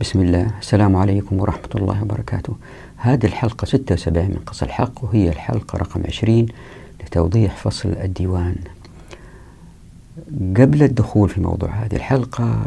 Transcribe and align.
بسم 0.00 0.20
الله. 0.20 0.50
السلام 0.60 0.96
عليكم 0.96 1.40
ورحمة 1.40 1.68
الله 1.74 2.02
وبركاته. 2.02 2.56
هذه 2.96 3.26
الحلقة 3.26 3.64
76 3.64 4.24
من 4.24 4.38
قص 4.46 4.62
الحق 4.62 5.04
وهي 5.04 5.28
الحلقة 5.28 5.78
رقم 5.78 6.02
20 6.06 6.46
لتوضيح 7.04 7.56
فصل 7.56 7.88
الديوان. 7.88 8.56
قبل 10.56 10.82
الدخول 10.82 11.28
في 11.28 11.40
موضوع 11.40 11.70
هذه 11.70 11.96
الحلقة 11.96 12.64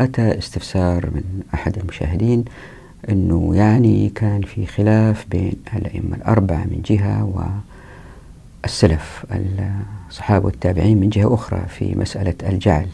أتى 0.00 0.38
استفسار 0.38 1.06
من 1.06 1.42
أحد 1.54 1.78
المشاهدين 1.78 2.44
أنه 3.08 3.56
يعني 3.56 4.08
كان 4.08 4.42
في 4.42 4.66
خلاف 4.66 5.26
بين 5.30 5.54
الأئمة 5.76 6.16
الأربعة 6.16 6.64
من 6.64 6.82
جهة 6.84 7.52
والسلف 8.64 9.26
الصحابة 10.10 10.46
والتابعين 10.46 11.00
من 11.00 11.08
جهة 11.08 11.34
أخرى 11.34 11.66
في 11.68 11.94
مسألة 11.94 12.34
الجعل. 12.42 12.88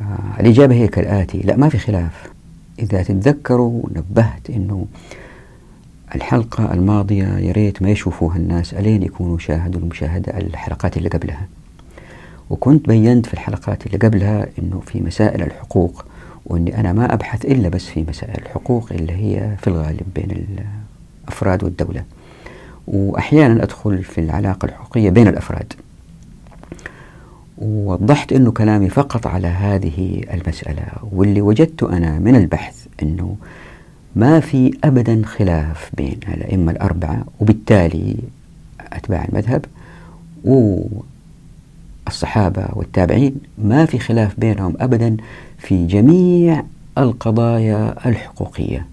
آه 0.00 0.40
الإجابة 0.40 0.74
هي 0.74 0.88
كالآتي. 0.88 1.38
لا 1.38 1.56
ما 1.56 1.68
في 1.68 1.78
خلاف. 1.78 2.30
إذا 2.78 3.02
تتذكروا 3.02 3.82
نبهت 3.96 4.50
أنه 4.50 4.86
الحلقة 6.14 6.74
الماضية 6.74 7.24
يا 7.38 7.52
ريت 7.52 7.82
ما 7.82 7.90
يشوفوها 7.90 8.36
الناس 8.36 8.74
ألين 8.74 9.02
يكونوا 9.02 9.38
شاهدوا 9.38 9.80
المشاهدة 9.80 10.38
الحلقات 10.38 10.96
اللي 10.96 11.08
قبلها. 11.08 11.48
وكنت 12.50 12.88
بينت 12.88 13.26
في 13.26 13.34
الحلقات 13.34 13.86
اللي 13.86 13.98
قبلها 13.98 14.46
أنه 14.58 14.80
في 14.86 15.00
مسائل 15.00 15.42
الحقوق 15.42 16.04
وأني 16.46 16.80
أنا 16.80 16.92
ما 16.92 17.14
أبحث 17.14 17.44
إلا 17.44 17.68
بس 17.68 17.86
في 17.86 18.04
مسائل 18.08 18.42
الحقوق 18.42 18.92
اللي 18.92 19.12
هي 19.12 19.56
في 19.56 19.66
الغالب 19.66 20.06
بين 20.14 20.46
الأفراد 21.28 21.64
والدولة. 21.64 22.04
وأحيانا 22.86 23.62
أدخل 23.62 24.02
في 24.02 24.20
العلاقة 24.20 24.66
الحقوقية 24.66 25.10
بين 25.10 25.28
الأفراد. 25.28 25.72
ووضحت 27.60 28.32
أنه 28.32 28.50
كلامي 28.50 28.88
فقط 28.88 29.26
على 29.26 29.48
هذه 29.48 30.20
المسألة 30.34 30.86
واللي 31.12 31.40
وجدته 31.40 31.96
أنا 31.96 32.18
من 32.18 32.36
البحث 32.36 32.86
أنه 33.02 33.36
ما 34.16 34.40
في 34.40 34.78
أبدا 34.84 35.22
خلاف 35.24 35.90
بين 35.96 36.18
الأئمة 36.28 36.72
الأربعة 36.72 37.24
وبالتالي 37.40 38.16
أتباع 38.92 39.24
المذهب 39.24 39.64
والصحابة 42.06 42.66
والتابعين 42.72 43.34
ما 43.58 43.84
في 43.86 43.98
خلاف 43.98 44.40
بينهم 44.40 44.74
أبدا 44.80 45.16
في 45.58 45.86
جميع 45.86 46.64
القضايا 46.98 48.08
الحقوقية 48.08 48.86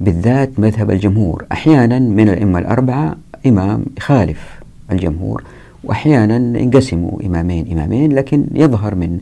بالذات 0.00 0.60
مذهب 0.60 0.90
الجمهور. 0.90 1.44
أحيانا 1.52 1.98
من 1.98 2.28
الأئمة 2.28 2.58
الأربعة 2.58 3.16
إمام 3.46 3.84
يخالف 3.96 4.60
الجمهور 4.92 5.44
وأحيانا 5.84 6.58
ينقسموا 6.58 7.26
إمامين 7.26 7.72
إمامين 7.72 8.12
لكن 8.12 8.46
يظهر 8.54 8.94
من 8.94 9.18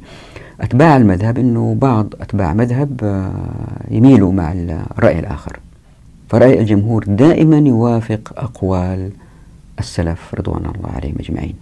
أتباع 0.60 0.96
المذهب 0.96 1.38
أنه 1.38 1.76
بعض 1.78 2.14
أتباع 2.20 2.54
مذهب 2.54 3.22
يميلوا 3.90 4.32
مع 4.32 4.52
الرأي 4.98 5.18
الآخر. 5.18 5.58
فرأي 6.28 6.60
الجمهور 6.60 7.04
دائما 7.04 7.58
يوافق 7.58 8.32
أقوال 8.36 9.10
السلف 9.78 10.34
رضوان 10.34 10.62
الله 10.64 10.90
عليهم 10.96 11.14
أجمعين. 11.20 11.54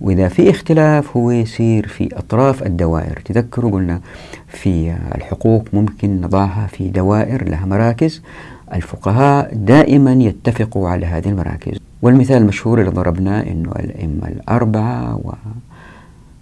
وإذا 0.00 0.28
في 0.28 0.50
اختلاف 0.50 1.16
هو 1.16 1.30
يصير 1.30 1.86
في 1.86 2.08
أطراف 2.12 2.62
الدوائر. 2.62 3.22
تذكروا 3.24 3.70
قلنا 3.70 4.00
في 4.48 4.94
الحقوق 5.14 5.64
ممكن 5.72 6.20
نضعها 6.20 6.66
في 6.66 6.88
دوائر 6.88 7.48
لها 7.48 7.66
مراكز. 7.66 8.22
الفقهاء 8.74 9.54
دائما 9.54 10.12
يتفقوا 10.12 10.88
على 10.88 11.06
هذه 11.06 11.28
المراكز. 11.28 11.78
والمثال 12.02 12.36
المشهور 12.36 12.80
اللي 12.80 12.90
ضربناه 12.90 13.40
أنه 13.42 13.72
الأئمة 13.72 14.28
الأربعة 14.28 15.20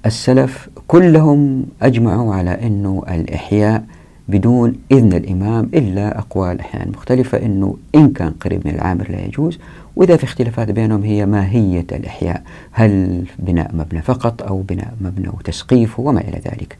والسلف 0.04 0.68
كلهم 0.88 1.66
أجمعوا 1.82 2.34
على 2.34 2.50
أنه 2.50 3.02
الإحياء 3.10 3.84
بدون 4.28 4.74
إذن 4.92 5.12
الإمام 5.12 5.70
إلا 5.74 6.18
أقوال 6.18 6.60
أحيانا 6.60 6.90
مختلفة 6.90 7.38
أنه 7.38 7.76
إن 7.94 8.12
كان 8.12 8.30
قريب 8.30 8.66
من 8.66 8.74
العامر 8.74 9.10
لا 9.10 9.24
يجوز 9.24 9.58
وإذا 9.96 10.16
في 10.16 10.24
اختلافات 10.24 10.70
بينهم 10.70 11.02
هي 11.02 11.26
ماهية 11.26 11.86
الإحياء 11.92 12.42
هل 12.70 13.24
بناء 13.38 13.70
مبنى 13.74 14.02
فقط 14.02 14.42
أو 14.42 14.62
بناء 14.62 14.94
مبنى 15.00 15.28
وتسقيفه 15.28 16.02
وما 16.02 16.20
إلى 16.20 16.38
ذلك. 16.38 16.78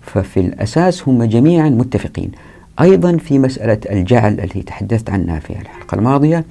ففي 0.00 0.40
الأساس 0.40 1.08
هم 1.08 1.24
جميعا 1.24 1.68
متفقين. 1.68 2.30
أيضا 2.80 3.16
في 3.16 3.38
مسألة 3.38 3.78
الجعل 3.90 4.40
التي 4.40 4.62
تحدثت 4.62 5.10
عنها 5.10 5.38
في 5.38 5.50
الحلقة 5.50 5.94
الماضية 5.94 6.44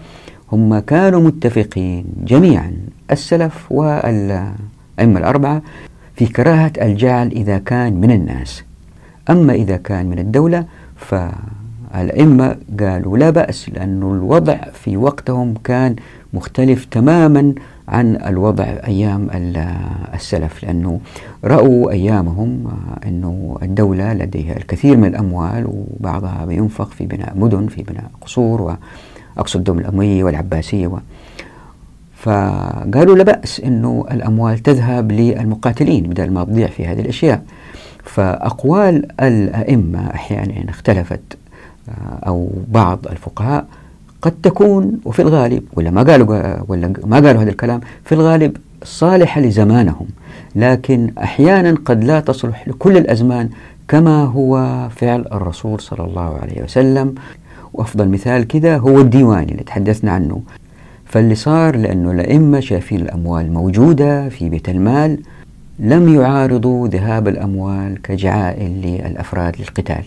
هم 0.51 0.79
كانوا 0.79 1.21
متفقين 1.21 2.05
جميعا 2.23 2.73
السلف 3.11 3.71
والأئمة 3.71 4.55
الأربعة 4.99 5.61
في 6.15 6.25
كراهة 6.25 6.71
الجعل 6.81 7.27
إذا 7.27 7.57
كان 7.57 7.93
من 7.93 8.11
الناس. 8.11 8.63
أما 9.29 9.53
إذا 9.53 9.77
كان 9.77 10.05
من 10.05 10.19
الدولة 10.19 10.65
فالأئمة 10.95 12.55
قالوا 12.79 13.17
لا 13.17 13.29
بأس 13.29 13.69
لأن 13.69 14.01
الوضع 14.01 14.57
في 14.73 14.97
وقتهم 14.97 15.53
كان 15.63 15.95
مختلف 16.33 16.85
تماما 16.85 17.53
عن 17.87 18.15
الوضع 18.15 18.63
أيام 18.63 19.27
السلف 20.13 20.63
لأنه 20.63 20.99
رأوا 21.43 21.91
أيامهم 21.91 22.67
أنه 23.05 23.57
الدولة 23.63 24.13
لديها 24.13 24.57
الكثير 24.57 24.97
من 24.97 25.05
الأموال 25.05 25.67
وبعضها 25.67 26.47
ينفق 26.49 26.89
في 26.89 27.05
بناء 27.05 27.33
مدن 27.37 27.67
في 27.67 27.83
بناء 27.83 28.11
قصور 28.21 28.77
وأقصد 29.37 29.57
الدولة 29.57 29.79
الأموية 29.79 30.23
والعباسية 30.23 30.87
و 30.87 30.97
فقالوا 32.15 33.15
لا 33.15 33.23
بأس 33.23 33.59
أنه 33.59 34.05
الأموال 34.11 34.59
تذهب 34.59 35.11
للمقاتلين 35.11 36.03
بدل 36.03 36.31
ما 36.31 36.43
تضيع 36.43 36.67
في 36.67 36.85
هذه 36.87 36.99
الأشياء. 36.99 37.43
فأقوال 38.03 39.21
الأئمة 39.21 40.07
أحيانا 40.13 40.69
اختلفت 40.69 41.37
أو 42.27 42.49
بعض 42.67 43.07
الفقهاء 43.07 43.65
قد 44.21 44.33
تكون 44.43 44.99
وفي 45.05 45.21
الغالب 45.21 45.63
ولا 45.73 45.91
ما 45.91 46.03
قالوا 46.03 46.55
ولا 46.67 46.93
ما 47.05 47.19
قالوا 47.19 47.41
هذا 47.41 47.49
الكلام 47.49 47.81
في 48.05 48.15
الغالب 48.15 48.57
صالحة 48.83 49.41
لزمانهم. 49.41 50.07
لكن 50.55 51.11
أحيانا 51.17 51.77
قد 51.85 52.03
لا 52.03 52.19
تصلح 52.19 52.67
لكل 52.67 52.97
الأزمان 52.97 53.49
كما 53.87 54.23
هو 54.23 54.87
فعل 54.89 55.25
الرسول 55.31 55.79
صلى 55.79 56.05
الله 56.05 56.37
عليه 56.37 56.63
وسلم. 56.63 57.15
وأفضل 57.73 58.09
مثال 58.09 58.47
كذا 58.47 58.77
هو 58.77 59.01
الديوان 59.01 59.43
اللي 59.43 59.63
تحدثنا 59.63 60.11
عنه. 60.11 60.41
فاللي 61.05 61.35
صار 61.35 61.75
لأنه 61.75 62.11
الأئمة 62.11 62.59
شايفين 62.59 62.99
الأموال 62.99 63.53
موجودة 63.53 64.29
في 64.29 64.49
بيت 64.49 64.69
المال 64.69 65.19
لم 65.79 66.15
يعارضوا 66.15 66.87
ذهاب 66.87 67.27
الأموال 67.27 68.01
كجعائل 68.01 68.81
للأفراد 68.81 69.55
للقتال. 69.59 70.03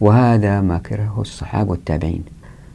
وهذا 0.00 0.60
ما 0.60 0.78
كرهه 0.78 1.20
الصحابة 1.20 1.70
والتابعين. 1.70 2.22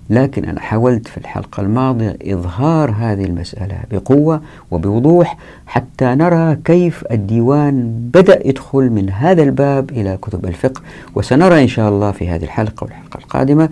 لكن 0.10 0.46
أنا 0.46 0.60
حاولت 0.60 1.08
في 1.08 1.18
الحلقة 1.18 1.62
الماضية 1.62 2.18
إظهار 2.24 2.92
هذه 2.92 3.26
المسألة 3.26 3.80
بقوة 3.92 4.42
وبوضوح 4.72 5.38
حتى 5.68 6.06
نرى 6.06 6.56
كيف 6.66 7.04
الديوان 7.12 8.10
بدأ 8.14 8.48
يدخل 8.48 8.90
من 8.90 9.10
هذا 9.10 9.44
الباب 9.44 9.90
إلى 9.90 10.18
كتب 10.22 10.46
الفقه 10.46 10.82
وسنرى 11.16 11.64
إن 11.64 11.68
شاء 11.68 11.90
الله 11.90 12.12
في 12.12 12.30
هذه 12.30 12.44
الحلقة 12.44 12.84
والحلقة 12.84 13.18
القادمة 13.18 13.70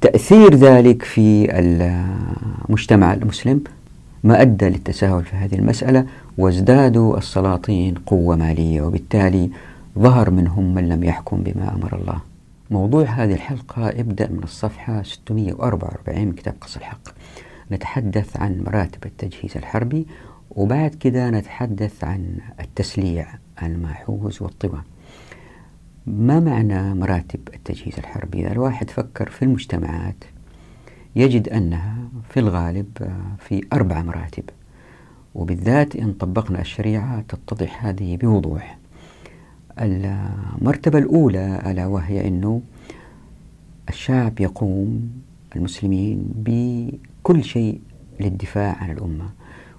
تأثير 0.00 0.54
ذلك 0.54 1.02
في 1.02 1.48
المجتمع 2.68 3.12
المسلم. 3.14 3.60
ما 4.24 4.42
أدى 4.42 4.68
للتساهل 4.68 5.24
في 5.24 5.36
هذه 5.36 5.54
المسألة 5.54 6.04
وازدادوا 6.38 7.18
السلاطين 7.18 7.94
قوة 8.06 8.36
مالية 8.36 8.82
وبالتالي 8.82 9.50
ظهر 9.98 10.30
منهم 10.30 10.74
من 10.74 10.88
لم 10.88 11.04
يحكم 11.04 11.42
بما 11.42 11.74
أمر 11.74 11.98
الله. 12.00 12.18
موضوع 12.70 13.04
هذه 13.04 13.34
الحلقة 13.34 13.90
يبدأ 13.90 14.28
من 14.28 14.42
الصفحة 14.42 15.02
644 15.02 16.26
من 16.26 16.32
كتاب 16.32 16.54
قص 16.60 16.76
الحق. 16.76 17.08
نتحدث 17.72 18.36
عن 18.36 18.62
مراتب 18.66 19.06
التجهيز 19.06 19.56
الحربي 19.56 20.06
وبعد 20.50 20.94
كده 20.94 21.30
نتحدث 21.30 22.04
عن 22.04 22.38
التسليع 22.60 23.26
الماحوز 23.62 24.42
والطبع 24.42 24.78
ما 26.06 26.40
معنى 26.40 26.94
مراتب 26.94 27.40
التجهيز 27.54 27.94
الحربي؟ 27.98 28.40
إذا 28.40 28.52
الواحد 28.52 28.90
فكر 28.90 29.30
في 29.30 29.42
المجتمعات. 29.42 30.24
يجد 31.16 31.48
أنها 31.48 31.96
في 32.30 32.40
الغالب 32.40 32.88
في 33.38 33.66
أربع 33.72 34.02
مراتب 34.02 34.44
وبالذات 35.34 35.96
إن 35.96 36.12
طبقنا 36.12 36.60
الشريعة 36.60 37.20
تتضح 37.20 37.84
هذه 37.84 38.16
بوضوح. 38.16 38.78
المرتبة 39.80 40.98
الأولى 40.98 41.62
ألا 41.66 41.86
وهي 41.86 42.28
أنه 42.28 42.62
الشعب 43.88 44.40
يقوم 44.40 45.10
المسلمين 45.56 46.28
بكل 46.34 47.44
شيء 47.44 47.80
للدفاع 48.20 48.76
عن 48.80 48.90
الأمة. 48.90 49.30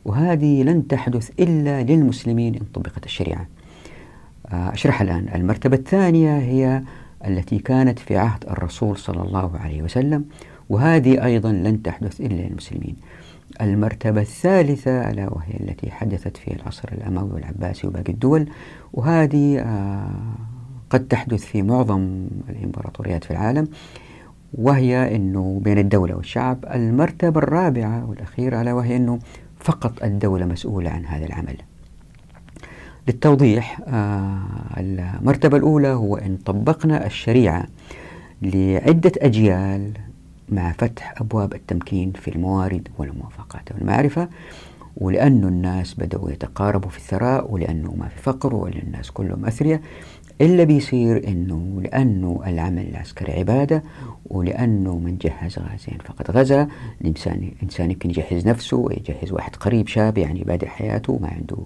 وهذه 0.05 0.63
لن 0.63 0.87
تحدث 0.87 1.31
إلا 1.39 1.83
للمسلمين 1.83 2.55
إن 2.55 2.65
طبقت 2.73 3.05
الشريعة. 3.05 3.47
أشرح 4.45 5.01
الآن. 5.01 5.29
المرتبة 5.35 5.77
الثانية 5.77 6.37
هي 6.37 6.83
التي 7.27 7.57
كانت 7.57 7.99
في 7.99 8.17
عهد 8.17 8.43
الرسول 8.49 8.97
صلى 8.97 9.21
الله 9.21 9.57
عليه 9.57 9.81
وسلم 9.81 10.25
وهذه 10.69 11.25
أيضا 11.25 11.51
لن 11.51 11.81
تحدث 11.83 12.21
إلا 12.21 12.41
للمسلمين. 12.41 12.95
المرتبة 13.61 14.21
الثالثة 14.21 15.09
ألا 15.09 15.33
وهي 15.33 15.53
التي 15.59 15.91
حدثت 15.91 16.37
في 16.37 16.53
العصر 16.53 16.89
الأموي 16.91 17.31
والعباسي 17.31 17.87
وباقي 17.87 18.13
الدول. 18.13 18.49
وهذه 18.93 19.65
قد 20.89 21.07
تحدث 21.07 21.45
في 21.45 21.61
معظم 21.61 22.27
الإمبراطوريات 22.49 23.23
في 23.23 23.31
العالم 23.31 23.67
وهي 24.53 25.15
أنه 25.15 25.61
بين 25.63 25.77
الدولة 25.77 26.15
والشعب 26.15 26.65
المرتبة 26.73 27.39
الرابعة 27.39 28.09
والأخيرة 28.09 28.61
ألا 28.61 28.73
وهي 28.73 28.95
أنه 28.95 29.19
فقط 29.59 30.03
الدولة 30.03 30.45
مسؤولة 30.45 30.89
عن 30.89 31.05
هذا 31.05 31.25
العمل. 31.25 31.55
للتوضيح 33.07 33.81
آه 33.87 34.39
المرتبة 34.77 35.57
الأولى 35.57 35.87
هو 35.87 36.15
أن 36.15 36.37
طبقنا 36.37 37.05
الشريعة 37.05 37.65
لعدة 38.41 39.11
أجيال 39.17 39.91
مع 40.51 40.71
فتح 40.71 41.13
أبواب 41.21 41.53
التمكين 41.53 42.11
في 42.11 42.27
الموارد 42.35 42.87
والموافقات 42.97 43.71
والمعرفة 43.71 44.29
ولأنه 44.97 45.47
الناس 45.47 45.93
بدأوا 45.93 46.31
يتقاربوا 46.31 46.89
في 46.89 46.97
الثراء 46.97 47.51
ولأنه 47.51 47.95
ما 47.95 48.07
في 48.07 48.21
فقر 48.21 48.55
ولأن 48.55 48.81
الناس 48.87 49.11
كلهم 49.11 49.45
أثرياء. 49.45 49.81
إلا 50.41 50.63
بيصير 50.63 51.27
أنه 51.27 51.81
لأنه 51.81 52.41
العمل 52.47 52.87
العسكري 52.89 53.33
عبادة 53.33 53.83
ولأنه 54.25 54.97
من 54.97 55.17
جهز 55.17 55.59
غازين 55.59 55.97
فقد 56.05 56.31
غزا. 56.31 56.67
الإنسان 57.01 57.51
إنسان 57.63 57.91
يمكن 57.91 58.09
يجهز 58.09 58.47
نفسه 58.47 58.77
ويجهز 58.77 59.31
واحد 59.31 59.55
قريب 59.55 59.87
شاب 59.87 60.17
يعني 60.17 60.43
بادئ 60.43 60.67
حياته 60.67 61.19
ما 61.21 61.27
عنده 61.27 61.57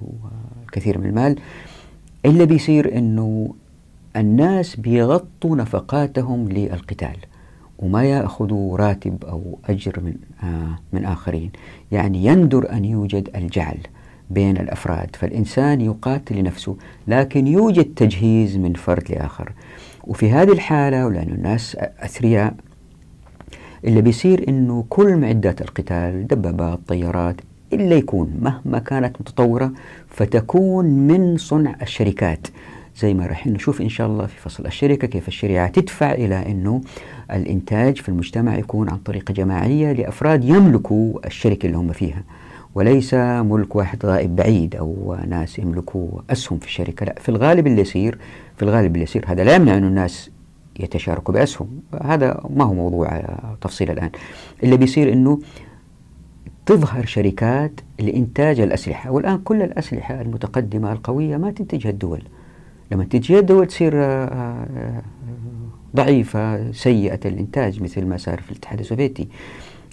كثير 0.72 0.98
من 0.98 1.06
المال. 1.06 1.36
إلا 2.26 2.46
بيصير 2.46 2.98
أنه 2.98 3.54
الناس 4.16 4.76
بيغطوا 4.76 5.56
نفقاتهم 5.56 6.50
للقتال. 6.50 7.18
وما 7.80 8.04
يأخذوا 8.04 8.78
راتب 8.78 9.26
أو 9.26 9.60
أجر 9.66 10.00
من, 10.00 10.16
آه 10.44 10.80
من 10.94 11.06
آخرين. 11.06 11.52
يعني 11.92 12.26
يندر 12.26 12.72
أن 12.72 12.86
يوجد 12.86 13.30
الجعل 13.36 13.78
بين 14.30 14.58
الأفراد. 14.58 15.16
فالإنسان 15.16 15.82
يقاتل 15.82 16.36
لنفسه 16.36 16.76
لكن 17.08 17.48
يوجد 17.48 17.94
تجهيز 17.96 18.58
من 18.58 18.74
فرد 18.74 19.12
لآخر. 19.12 19.52
وفي 20.04 20.32
هذه 20.32 20.52
الحالة 20.52 21.06
ولأن 21.06 21.30
الناس 21.30 21.78
أثرياء 22.00 22.56
اللي 23.86 24.02
بيصير 24.02 24.50
أنه 24.50 24.86
كل 24.90 25.18
معدات 25.18 25.62
القتال 25.62 26.28
دبابات 26.28 26.80
طيارات 26.88 27.36
إلا 27.74 27.96
يكون 27.96 28.34
مهما 28.42 28.80
كانت 28.80 29.22
متطورة 29.22 29.72
فتكون 30.08 30.86
من 30.86 31.38
صنع 31.38 31.76
الشركات. 31.82 32.48
زي 32.98 33.14
ما 33.14 33.26
راح 33.26 33.48
نشوف 33.48 33.82
إن 33.82 33.90
شاء 33.90 34.08
الله 34.08 34.26
في 34.26 34.40
فصل 34.40 34.66
الشركة 34.66 35.08
كيف 35.08 35.28
الشريعة 35.28 35.68
تدفع 35.68 36.12
إلى 36.12 36.36
أنه 36.36 36.82
الإنتاج 37.32 37.98
في 37.98 38.10
المجتمع 38.10 38.58
يكون 38.58 38.90
عن 38.90 38.98
طريقة 38.98 39.32
جماعية 39.32 39.92
لأفراد 39.92 40.44
يملكوا 40.44 41.28
الشركة 41.28 41.66
اللي 41.66 41.78
هم 41.78 41.92
فيها. 41.92 42.24
وليس 42.76 43.14
ملك 43.14 43.76
واحد 43.76 44.06
غائب 44.06 44.36
بعيد 44.36 44.76
أو 44.76 45.18
ناس 45.28 45.60
يملكوا 45.60 46.08
أسهم 46.30 46.60
في 46.60 46.66
الشركة 46.66 47.06
لا 47.06 47.16
في 47.20 47.30
الغالب 47.30 47.68
اللي 47.68 47.82
يصير 47.82 48.18
في 48.58 48.64
الغالب 48.64 48.94
اللي 48.94 49.04
يصير 49.04 49.26
هذا 49.28 49.44
لا 49.44 49.56
يمنع 49.56 49.78
أن 49.78 49.84
الناس 49.84 50.30
يتشاركوا 50.80 51.34
بأسهم. 51.34 51.68
هذا 52.04 52.42
ما 52.50 52.64
هو 52.64 52.74
موضوع 52.74 53.22
تفصيل 53.62 53.92
الآن. 53.92 54.10
اللي 54.64 54.78
بيصير 54.78 55.14
أنه 55.14 55.40
تظهر 56.66 57.06
شركات 57.06 57.72
لإنتاج 58.00 58.60
الأسلحة. 58.60 59.12
والآن 59.12 59.38
كل 59.38 59.62
الأسلحة 59.62 60.22
المتقدمة 60.22 60.92
القوية 60.92 61.38
ما 61.38 61.52
تنتجها 61.52 61.90
الدول. 61.90 62.22
لما 62.94 63.04
تنتجها 63.04 63.40
الدول 63.40 63.68
تصير 63.68 63.94
آه، 63.96 64.26
آه، 64.26 65.02
ضعيفة 65.96 66.72
سيئة 66.72 67.20
الإنتاج 67.26 67.84
مثل 67.84 68.06
ما 68.06 68.18
صار 68.18 68.42
في 68.42 68.52
الاتحاد 68.52 68.80
السوفيتي. 68.80 69.28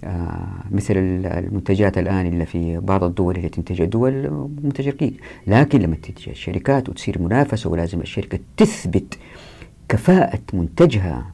آه 0.04 0.64
مثل 0.70 0.94
المنتجات 0.96 1.98
الآن 1.98 2.26
اللي 2.26 2.46
في 2.46 2.78
بعض 2.78 3.04
الدول 3.04 3.36
اللي 3.36 3.48
تنتجها 3.48 3.86
دول 3.86 4.30
منتج 4.62 4.88
رقيق 4.88 5.12
لكن 5.46 5.80
لما 5.80 5.96
تنتج 5.96 6.28
الشركات 6.28 6.88
وتصير 6.88 7.22
منافسة 7.22 7.70
ولازم 7.70 8.00
الشركة 8.00 8.38
تثبت 8.56 9.18
كفاءة 9.88 10.40
منتجها 10.52 11.26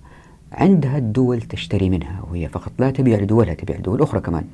عندها 0.52 0.98
الدول 0.98 1.40
تشتري 1.40 1.90
منها 1.90 2.24
وهي 2.30 2.48
فقط 2.48 2.72
لا 2.78 2.90
تبيع 2.90 3.18
لدولها 3.18 3.54
تبيع 3.54 3.76
لدول 3.76 4.02
أخرى 4.02 4.20
كمان 4.20 4.44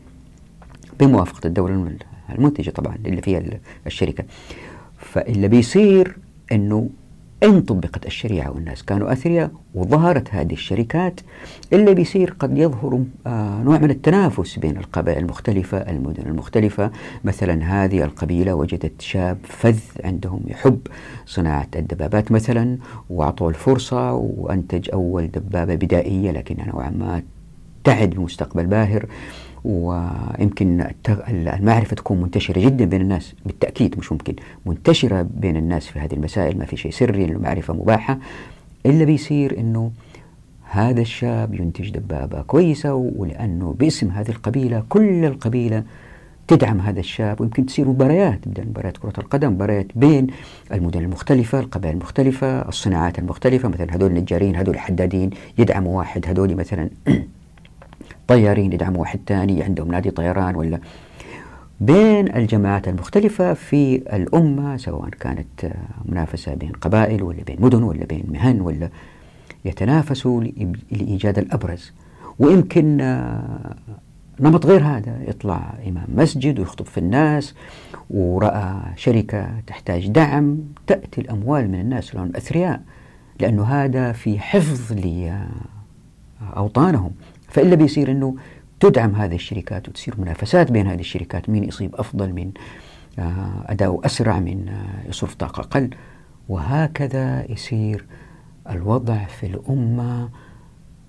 بموافقة 1.00 1.47
الدولة 1.47 1.97
المنتجة 2.31 2.70
طبعا 2.70 2.97
اللي 3.06 3.23
فيها 3.23 3.43
الشركة. 3.87 4.25
فاللي 4.99 5.49
بيصير 5.49 6.17
أنه 6.53 6.91
إن 7.42 7.60
طبقت 7.60 8.06
الشريعة 8.06 8.50
والناس 8.50 8.82
كانوا 8.82 9.12
أثرياء 9.12 9.50
وظهرت 9.74 10.28
هذه 10.34 10.52
الشركات 10.52 11.20
اللي 11.72 11.94
بيصير 11.94 12.34
قد 12.38 12.58
يظهر 12.58 13.04
آه 13.26 13.62
نوع 13.62 13.78
من 13.78 13.90
التنافس 13.90 14.58
بين 14.58 14.76
القبائل 14.76 15.18
المختلفة 15.18 15.78
المدن 15.78 16.22
المختلفة. 16.26 16.90
مثلا 17.24 17.84
هذه 17.84 18.04
القبيلة 18.04 18.54
وجدت 18.54 19.00
شاب 19.00 19.38
فذ 19.44 19.78
عندهم 20.04 20.40
يحب 20.46 20.78
صناعة 21.26 21.68
الدبابات 21.76 22.32
مثلا 22.32 22.78
وأعطوه 23.10 23.48
الفرصة 23.48 24.12
وأنتج 24.12 24.90
أول 24.92 25.26
دبابة 25.26 25.74
بدائية 25.74 26.30
لكنها 26.30 26.66
نوعا 26.66 26.90
ما 26.90 27.22
تعد 27.84 28.10
بمستقبل 28.10 28.66
باهر. 28.66 29.06
ويمكن 29.64 30.87
المعرفة 31.09 31.97
تكون 31.97 32.20
منتشرة 32.20 32.61
جدا 32.61 32.85
بين 32.85 33.00
الناس 33.00 33.35
بالتأكيد 33.47 33.99
مش 33.99 34.12
ممكن 34.12 34.35
منتشرة 34.67 35.26
بين 35.35 35.56
الناس 35.56 35.87
في 35.87 35.99
هذه 35.99 36.12
المسائل 36.12 36.59
ما 36.59 36.64
في 36.64 36.76
شيء 36.76 36.91
سري 36.91 37.25
المعرفة 37.25 37.75
مباحة. 37.75 38.19
إلا 38.87 39.05
بيصير 39.05 39.59
أنه 39.59 39.91
هذا 40.70 41.00
الشاب 41.00 41.55
ينتج 41.55 41.91
دبابة 41.91 42.43
كويسة 42.43 42.94
ولأنه 42.94 43.75
باسم 43.79 44.11
هذه 44.11 44.29
القبيلة 44.31 44.85
كل 44.88 45.25
القبيلة 45.25 45.85
تدعم 46.49 46.81
هذا 46.81 47.00
الشاب 47.00 47.41
ويمكن 47.41 47.67
تصير 47.67 47.88
مباريات 47.88 48.49
بدل 48.49 48.67
مباريات 48.67 48.97
كرة 48.97 49.12
القدم 49.19 49.53
مباريات 49.53 49.87
بين 49.94 50.26
المدن 50.73 51.00
المختلفة 51.00 51.61
القبائل 51.61 51.94
المختلفة 51.94 52.69
الصناعات 52.69 53.19
المختلفة 53.19 53.69
مثلا 53.69 53.94
هذول 53.94 54.11
النجارين 54.11 54.56
هذول 54.56 54.75
الحدادين 54.75 55.31
يدعموا 55.59 55.99
واحد 55.99 56.26
هذول 56.26 56.55
مثلا 56.56 56.91
طيارين 58.28 58.72
يدعموا 58.72 59.00
واحد 59.00 59.20
ثاني 59.26 59.62
عندهم 59.62 59.90
نادي 59.90 60.10
طيران 60.10 60.56
ولا 60.56 60.78
بين 61.80 62.36
الجماعات 62.36 62.88
المختلفة 62.88 63.54
في 63.54 63.96
الأمة 63.96 64.76
سواء 64.76 65.08
كانت 65.08 65.72
منافسة 66.04 66.54
بين 66.54 66.72
قبائل 66.72 67.22
ولا 67.22 67.42
بين 67.42 67.56
مدن 67.60 67.82
ولا 67.82 68.04
بين 68.04 68.24
مهن 68.28 68.60
ولا 68.60 68.88
يتنافسوا 69.64 70.44
لإيجاد 70.90 71.38
الأبرز. 71.38 71.92
ويمكن 72.38 73.00
آه، 73.00 73.74
نمط 74.40 74.66
غير 74.66 74.82
هذا 74.84 75.18
يطلع 75.28 75.75
إمام 75.88 76.06
مسجد 76.14 76.58
ويخطب 76.58 76.86
في 76.86 76.98
الناس 76.98 77.54
ورأى 78.10 78.80
شركة 78.96 79.60
تحتاج 79.66 80.08
دعم 80.08 80.58
تأتي 80.86 81.20
الأموال 81.20 81.68
من 81.68 81.80
الناس 81.80 82.14
لهم 82.14 82.32
أثرياء 82.36 82.80
لأنه 83.40 83.64
هذا 83.64 84.12
في 84.12 84.38
حفظ 84.38 84.92
لأوطانهم 86.52 87.11
فإلا 87.52 87.75
بيصير 87.75 88.11
أنه 88.11 88.37
تدعم 88.80 89.14
هذه 89.14 89.35
الشركات 89.35 89.88
وتصير 89.88 90.14
منافسات 90.18 90.73
بين 90.73 90.87
هذه 90.87 91.00
الشركات 91.00 91.50
مين 91.50 91.64
يصيب 91.64 91.94
أفضل 91.94 92.32
من 92.32 92.50
آه، 93.18 93.64
أداؤه 93.66 94.06
أسرع 94.06 94.40
من 94.40 94.68
آه، 94.68 95.09
يصرف 95.09 95.35
طاقة 95.35 95.61
أقل. 95.61 95.90
وهكذا 96.49 97.52
يصير 97.52 98.04
الوضع 98.71 99.25
في 99.25 99.47
الأمة 99.47 100.28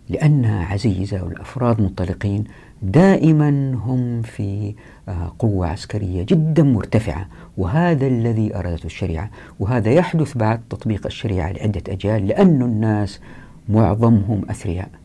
لأنها 0.10 0.66
عزيزة 0.66 1.24
والأفراد 1.24 1.82
منطلقين 1.82 2.44
دائما 2.82 3.74
هم 3.76 4.22
في 4.22 4.76
آه، 5.10 5.34
قوة 5.40 5.68
عسكرية 5.68 6.24
جدا 6.24 6.64
مرتفعة. 6.64 7.28
وهذا 7.58 8.08
الذي 8.08 8.56
أرادته 8.56 8.86
الشريعة 8.86 9.30
وهذا 9.60 9.92
يحدث 9.92 10.38
بعد 10.38 10.62
تطبيق 10.70 11.06
الشريعة 11.06 11.52
لعدة 11.52 11.84
أجيال 11.90 12.28
لأن 12.28 12.62
الناس 12.62 13.20
معظمهم 13.70 14.42
أثرياء. 14.50 15.03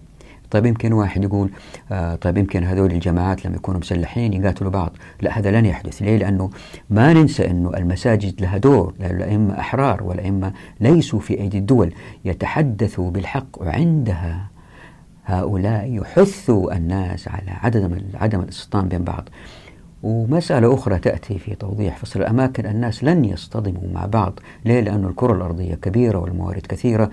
طيب 0.50 0.66
يمكن 0.66 0.92
واحد 0.92 1.24
يقول 1.24 1.50
آه 1.92 2.14
طيب 2.14 2.38
يمكن 2.38 2.64
هذول 2.64 2.92
الجماعات 2.92 3.46
لما 3.46 3.56
يكونوا 3.56 3.80
مسلحين 3.80 4.32
يقاتلوا 4.32 4.70
بعض. 4.70 4.96
لا 5.20 5.38
هذا 5.38 5.50
لن 5.50 5.66
يحدث. 5.66 6.02
ليه؟ 6.02 6.16
لأنه 6.16 6.50
ما 6.90 7.12
ننسى 7.12 7.50
أنه 7.50 7.70
المساجد 7.76 8.40
لها 8.40 8.58
دور 8.58 8.94
الأئمة 9.00 9.58
أحرار 9.60 10.02
والأئمة 10.02 10.52
ليسوا 10.80 11.20
في 11.20 11.40
أيدي 11.40 11.58
الدول 11.58 11.92
يتحدثوا 12.24 13.10
بالحق 13.10 13.62
وعندها 13.62 14.46
هؤلاء 15.24 15.92
يحثوا 15.92 16.76
الناس 16.76 17.28
على 17.28 17.50
عدم 17.50 17.98
عدم 18.14 18.40
الاستيطان 18.40 18.88
بين 18.88 19.04
بعض. 19.04 19.28
ومسألة 20.02 20.74
أخرى 20.74 20.98
تأتي 20.98 21.38
في 21.38 21.54
توضيح 21.54 21.96
فصل 21.96 22.20
الأماكن. 22.20 22.66
الناس 22.66 23.04
لن 23.04 23.24
يصطدموا 23.24 23.92
مع 23.94 24.06
بعض. 24.06 24.40
ليه؟ 24.64 24.80
لأن 24.80 25.04
الكرة 25.04 25.32
الأرضية 25.32 25.74
كبيرة 25.74 26.18
والموارد 26.18 26.66
كثيرة. 26.68 27.10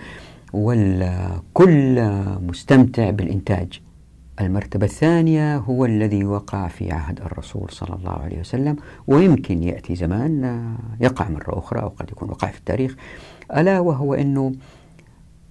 والكل 0.56 2.02
مستمتع 2.42 3.10
بالإنتاج. 3.10 3.82
المرتبة 4.42 4.86
الثانية 4.86 5.58
هو 5.58 5.86
الذي 5.86 6.26
وقع 6.26 6.68
في 6.68 6.92
عهد 6.92 7.22
الرسول 7.22 7.70
صلى 7.70 7.96
الله 7.96 8.12
عليه 8.12 8.40
وسلم 8.40 8.76
ويمكن 9.08 9.64
يأتي 9.64 9.96
زمان 9.96 10.64
يقع 11.02 11.30
مرة 11.30 11.60
أخرى 11.60 11.82
أو 11.82 11.88
قد 11.88 12.10
يكون 12.12 12.30
وقع 12.30 12.48
في 12.48 12.58
التاريخ. 12.58 12.96
ألا 13.56 13.80
وهو 13.80 14.14
أنه 14.14 14.52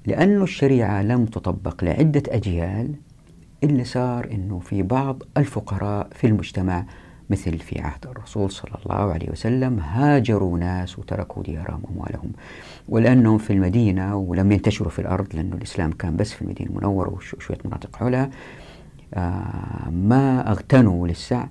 لأن 0.06 0.42
الشريعة 0.42 1.02
لم 1.02 1.26
تطبق 1.26 1.84
لعدة 1.84 2.22
أجيال 2.28 2.94
اللي 3.64 3.84
صار 3.84 4.28
أنه 4.32 4.58
في 4.58 4.82
بعض 4.82 5.22
الفقراء 5.36 6.08
في 6.12 6.26
المجتمع 6.26 6.86
مثل 7.30 7.58
في 7.58 7.80
عهد 7.80 8.06
الرسول 8.06 8.50
صلى 8.50 8.72
الله 8.86 9.12
عليه 9.12 9.30
وسلم 9.30 9.80
هاجروا 9.80 10.58
ناس 10.58 10.98
وتركوا 10.98 11.42
ديارهم 11.42 11.82
وأموالهم. 11.84 12.32
ولأنهم 12.88 13.38
في 13.38 13.52
المدينة 13.52 14.16
ولم 14.16 14.52
ينتشروا 14.52 14.90
في 14.90 14.98
الأرض 14.98 15.26
لأنه 15.34 15.56
الإسلام 15.56 15.92
كان 15.92 16.16
بس 16.16 16.32
في 16.32 16.42
المدينة 16.42 16.70
المنورة 16.70 17.10
وشوية 17.10 17.58
مناطق 17.64 17.96
حولها. 17.96 18.30
آه 19.14 19.90
ما 19.90 20.50
أغتنوا 20.50 21.08
للسعي 21.08 21.48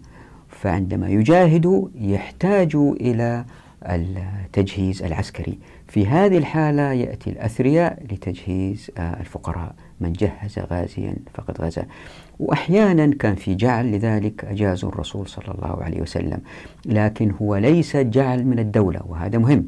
فعندما 0.49 1.09
يجاهدوا 1.09 1.87
يحتاجوا 1.95 2.93
إلى 2.95 3.45
التجهيز 3.85 5.03
العسكري. 5.03 5.59
في 5.87 6.07
هذه 6.07 6.37
الحالة 6.37 6.91
يأتي 6.91 7.29
الأثرياء 7.29 8.03
لتجهيز 8.11 8.91
آه، 8.97 9.19
الفقراء. 9.19 9.75
من 10.01 10.13
جهز 10.13 10.59
غازيا 10.59 11.15
فقد 11.33 11.61
غزا. 11.61 11.85
وأحيانا 12.39 13.15
كان 13.19 13.35
في 13.35 13.55
جعل 13.55 13.91
لذلك 13.91 14.45
أجاز 14.45 14.85
الرسول 14.85 15.27
صلى 15.27 15.47
الله 15.47 15.83
عليه 15.83 16.01
وسلم. 16.01 16.39
لكن 16.85 17.31
هو 17.41 17.55
ليس 17.55 17.97
جعل 17.97 18.45
من 18.45 18.59
الدولة 18.59 19.01
وهذا 19.05 19.37
مهم. 19.37 19.67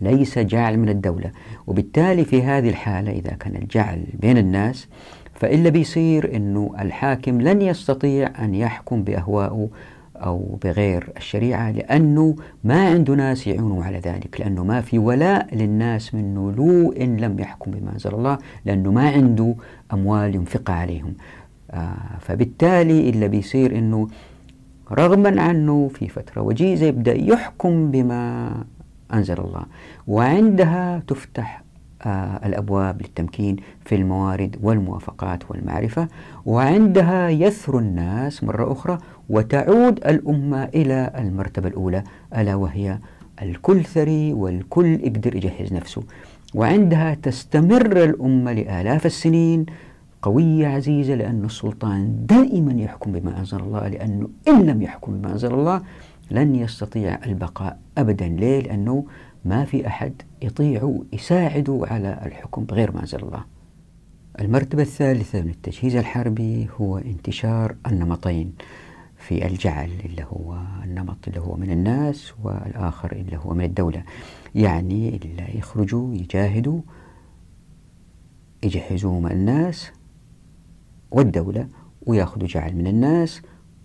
ليس 0.00 0.38
جعل 0.38 0.78
من 0.78 0.88
الدولة. 0.88 1.30
وبالتالي 1.66 2.24
في 2.24 2.42
هذه 2.42 2.68
الحالة 2.68 3.12
إذا 3.12 3.30
كان 3.30 3.56
الجعل 3.56 4.04
بين 4.20 4.38
الناس 4.38 4.88
فإلا 5.34 5.70
بيصير 5.70 6.36
أنه 6.36 6.74
الحاكم 6.80 7.40
لن 7.40 7.62
يستطيع 7.62 8.44
أن 8.44 8.54
يحكم 8.54 9.04
بأهوائه 9.04 9.68
أو 10.16 10.58
بغير 10.64 11.12
الشريعة 11.16 11.70
لأنه 11.70 12.36
ما 12.64 12.88
عنده 12.88 13.14
ناس 13.14 13.46
يعونوا 13.46 13.84
على 13.84 13.98
ذلك 13.98 14.40
لأنه 14.40 14.64
ما 14.64 14.80
في 14.80 14.98
ولاء 14.98 15.54
للناس 15.54 16.14
منه 16.14 16.52
لو 16.52 16.92
إن 16.92 17.16
لم 17.16 17.38
يحكم 17.38 17.70
بما 17.70 17.92
أنزل 17.92 18.14
الله 18.14 18.38
لأنه 18.64 18.92
ما 18.92 19.08
عنده 19.10 19.54
أموال 19.92 20.34
ينفقها 20.34 20.74
عليهم. 20.74 21.14
آه 21.70 22.18
فبالتالي 22.20 23.10
اللي 23.10 23.28
بيصير 23.28 23.78
أنه 23.78 24.08
رغما 24.92 25.42
عنه 25.42 25.88
في 25.94 26.08
فترة 26.08 26.42
وجيزة 26.42 26.86
يبدأ 26.86 27.14
يحكم 27.14 27.90
بما 27.90 28.50
أنزل 29.14 29.38
الله. 29.38 29.62
وعندها 30.06 31.02
تفتح 31.06 31.64
آه 32.02 32.40
الأبواب 32.46 33.02
للتمكين 33.02 33.56
في 33.84 33.94
الموارد 33.94 34.56
والموافقات 34.62 35.50
والمعرفة 35.50 36.08
وعندها 36.46 37.28
يثر 37.28 37.78
الناس 37.78 38.44
مرة 38.44 38.72
أخرى 38.72 38.98
وتعود 39.28 39.98
الأمة 40.06 40.64
إلى 40.64 41.12
المرتبة 41.18 41.68
الأولى 41.68 42.04
ألا 42.36 42.54
وهي 42.54 42.98
الكل 43.42 43.84
ثري 43.84 44.32
والكل 44.32 44.86
يقدر 44.86 45.36
يجهز 45.36 45.72
نفسه. 45.72 46.02
وعندها 46.54 47.14
تستمر 47.14 48.04
الأمة 48.04 48.52
لآلاف 48.52 49.06
السنين 49.06 49.66
قوية 50.22 50.66
عزيزة 50.66 51.14
لأن 51.14 51.44
السلطان 51.44 52.26
دائما 52.26 52.72
يحكم 52.72 53.12
بما 53.12 53.38
أنزل 53.38 53.60
الله 53.60 53.88
لأنه 53.88 54.28
إن 54.48 54.66
لم 54.66 54.82
يحكم 54.82 55.12
بما 55.12 55.32
أنزل 55.32 55.54
الله 55.54 55.82
لن 56.30 56.54
يستطيع 56.54 57.18
البقاء 57.26 57.78
أبدا. 57.98 58.28
ليه؟ 58.28 58.60
لأنه 58.60 59.04
ما 59.44 59.64
في 59.64 59.86
أحد 59.86 60.12
يطيع 60.42 60.98
يساعد 61.12 61.80
على 61.90 62.20
الحكم 62.26 62.64
بغير 62.64 62.92
ما 62.92 63.00
أنزل 63.00 63.18
الله. 63.18 63.44
المرتبة 64.40 64.82
الثالثة 64.82 65.42
من 65.42 65.50
التجهيز 65.50 65.96
الحربي 65.96 66.68
هو 66.80 66.98
انتشار 66.98 67.74
النمطين. 67.86 68.52
في 69.28 69.46
الجعل 69.46 69.90
اللي 70.04 70.24
هو 70.24 70.58
النمط 70.84 71.16
اللي 71.28 71.40
هو 71.40 71.56
من 71.56 71.70
الناس 71.70 72.32
والآخر 72.42 73.12
اللي 73.12 73.36
هو 73.36 73.54
من 73.54 73.64
الدولة. 73.64 74.02
يعني 74.54 75.16
اللي 75.16 75.58
يخرجوا 75.58 76.14
يجاهدوا 76.14 76.80
يجهزوا 78.62 79.28
الناس 79.30 79.90
والدولة 81.10 81.68
ويأخذوا 82.06 82.48
جعل 82.48 82.76
من 82.76 82.86
الناس 82.86 83.42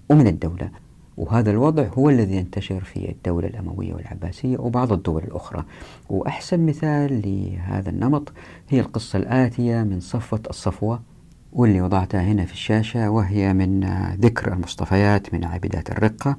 ومن 0.09 0.27
الدولة. 0.27 0.71
وهذا 1.17 1.51
الوضع 1.51 1.87
هو 1.87 2.09
الذي 2.09 2.35
ينتشر 2.35 2.83
في 2.83 3.11
الدولة 3.11 3.47
الأموية 3.47 3.93
والعباسية 3.93 4.57
وبعض 4.57 4.93
الدول 4.93 5.23
الأخرى. 5.23 5.63
وأحسن 6.09 6.65
مثال 6.65 7.21
لهذا 7.25 7.89
النمط 7.89 8.31
هي 8.69 8.79
القصة 8.79 9.19
الآتية 9.19 9.83
من 9.83 9.99
صفوة 9.99 10.41
الصفوة. 10.49 11.01
واللي 11.53 11.81
وضعتها 11.81 12.21
هنا 12.21 12.45
في 12.45 12.53
الشاشة 12.53 13.09
وهي 13.09 13.53
من 13.53 13.79
ذكر 14.19 14.53
المصطفيات 14.53 15.33
من 15.33 15.45
عابدات 15.45 15.91
الرقة 15.91 16.37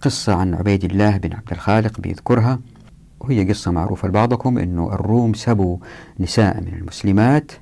قصة 0.00 0.34
عن 0.34 0.54
عبيد 0.54 0.84
الله 0.84 1.16
بن 1.16 1.32
عبد 1.32 1.52
الخالق 1.52 2.00
بيذكرها. 2.00 2.58
وهي 3.20 3.48
قصة 3.48 3.70
معروفة 3.70 4.08
لبعضكم 4.08 4.58
أنه 4.58 4.92
الروم 4.92 5.34
سبوا 5.34 5.76
نساء 6.20 6.60
من 6.60 6.74
المسلمات 6.74 7.52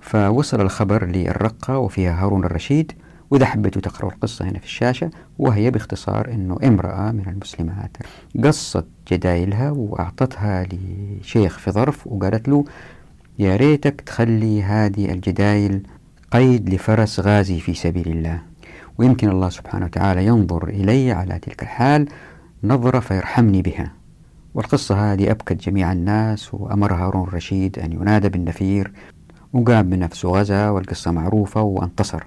فوصل 0.00 0.60
الخبر 0.60 1.06
للرقة 1.06 1.78
وفيها 1.78 2.24
هارون 2.24 2.44
الرشيد 2.44 2.92
وإذا 3.30 3.46
حبيتوا 3.46 3.82
تقرأوا 3.82 4.12
القصة 4.12 4.44
هنا 4.44 4.58
في 4.58 4.64
الشاشة 4.64 5.10
وهي 5.38 5.70
باختصار 5.70 6.32
أنه 6.32 6.58
امرأة 6.64 7.12
من 7.12 7.28
المسلمات. 7.28 7.96
قصت 8.44 8.86
جدايلها 9.12 9.70
وأعطتها 9.70 10.66
لشيخ 10.72 11.58
في 11.58 11.70
ظرف 11.70 12.06
وقالت 12.06 12.48
له 12.48 12.64
يا 13.38 13.56
ريتك 13.56 14.00
تخلي 14.00 14.62
هذه 14.62 15.12
الجدايل 15.12 15.86
قيد 16.32 16.74
لفرس 16.74 17.20
غازي 17.20 17.60
في 17.60 17.74
سبيل 17.74 18.08
الله. 18.08 18.42
ويمكن 18.98 19.28
الله 19.28 19.48
سبحانه 19.48 19.84
وتعالى 19.84 20.26
ينظر 20.26 20.68
إلي 20.68 21.12
على 21.12 21.38
تلك 21.38 21.62
الحال 21.62 22.08
نظرة 22.64 23.00
فيرحمني 23.00 23.62
بها. 23.62 23.92
والقصة 24.54 25.12
هذه 25.12 25.30
أبكت 25.30 25.52
جميع 25.52 25.92
الناس 25.92 26.54
وأمر 26.54 26.94
هارون 26.94 27.28
الرشيد 27.28 27.78
أن 27.78 27.92
ينادى 27.92 28.28
بالنفير 28.28 28.92
وقام 29.52 29.90
بنفسه 29.90 30.28
غزا 30.28 30.68
والقصة 30.68 31.10
معروفة 31.10 31.62
وانتصر. 31.62 32.24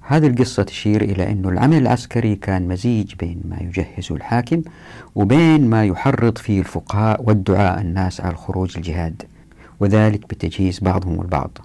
هذه 0.00 0.26
القصة 0.26 0.62
تشير 0.62 1.02
إلى 1.02 1.32
أن 1.32 1.44
العمل 1.44 1.76
العسكري 1.76 2.36
كان 2.36 2.68
مزيج 2.68 3.14
بين 3.14 3.40
ما 3.44 3.56
يجهزه 3.60 4.14
الحاكم 4.14 4.62
وبين 5.14 5.70
ما 5.70 5.84
يحرض 5.84 6.38
فيه 6.38 6.60
الفقهاء 6.60 7.22
والدعاء 7.22 7.80
الناس 7.80 8.20
على 8.20 8.32
الخروج 8.32 8.76
الجهاد 8.76 9.22
وذلك 9.80 10.28
بتجهيز 10.28 10.80
بعضهم 10.80 11.20
البعض. 11.20 11.58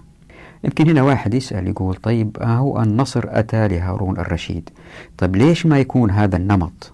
يمكن 0.64 0.88
هنا 0.88 1.02
واحد 1.02 1.34
يسأل 1.34 1.68
يقول 1.68 1.94
طيب 1.94 2.36
هو 2.42 2.82
النصر 2.82 3.24
أتى 3.26 3.68
لهارون 3.68 4.18
الرشيد. 4.18 4.70
طيب 5.18 5.36
ليش 5.36 5.66
ما 5.66 5.78
يكون 5.78 6.10
هذا 6.10 6.36
النمط 6.36 6.92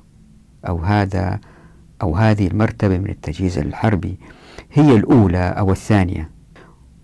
أو 0.68 0.78
هذا 0.78 1.40
أو 2.02 2.16
هذه 2.16 2.46
المرتبة 2.46 2.98
من 2.98 3.10
التجهيز 3.10 3.58
الحربي 3.58 4.18
هي 4.72 4.96
الأولى 4.96 5.38
أو 5.58 5.72
الثانية؟ 5.72 6.30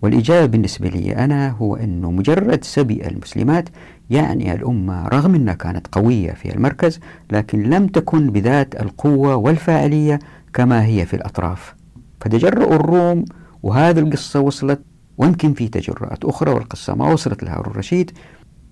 والإجابة 0.01 0.45
بالنسبة 0.45 0.89
لي 0.89 1.15
أنا 1.15 1.49
هو 1.49 1.75
أنه 1.75 2.11
مجرد 2.11 2.63
سبي 2.63 3.07
المسلمات 3.07 3.69
يعني 4.09 4.53
الأمة 4.53 5.07
رغم 5.07 5.35
أنها 5.35 5.53
كانت 5.53 5.87
قوية 5.91 6.31
في 6.31 6.55
المركز 6.55 6.99
لكن 7.31 7.63
لم 7.63 7.87
تكن 7.87 8.29
بذات 8.29 8.81
القوة 8.81 9.35
والفاعلية 9.35 10.19
كما 10.53 10.85
هي 10.85 11.05
في 11.05 11.15
الأطراف. 11.15 11.75
فتجرؤوا 12.21 12.75
الروم 12.75 13.25
وهذه 13.63 13.99
القصة 13.99 14.39
وصلت 14.39 14.81
ويمكن 15.17 15.53
في 15.53 15.67
تجرؤات 15.67 16.25
أخرى 16.25 16.51
والقصة 16.51 16.95
ما 16.95 17.13
وصلت 17.13 17.43
لهارون 17.43 17.71
الرشيد. 17.71 18.11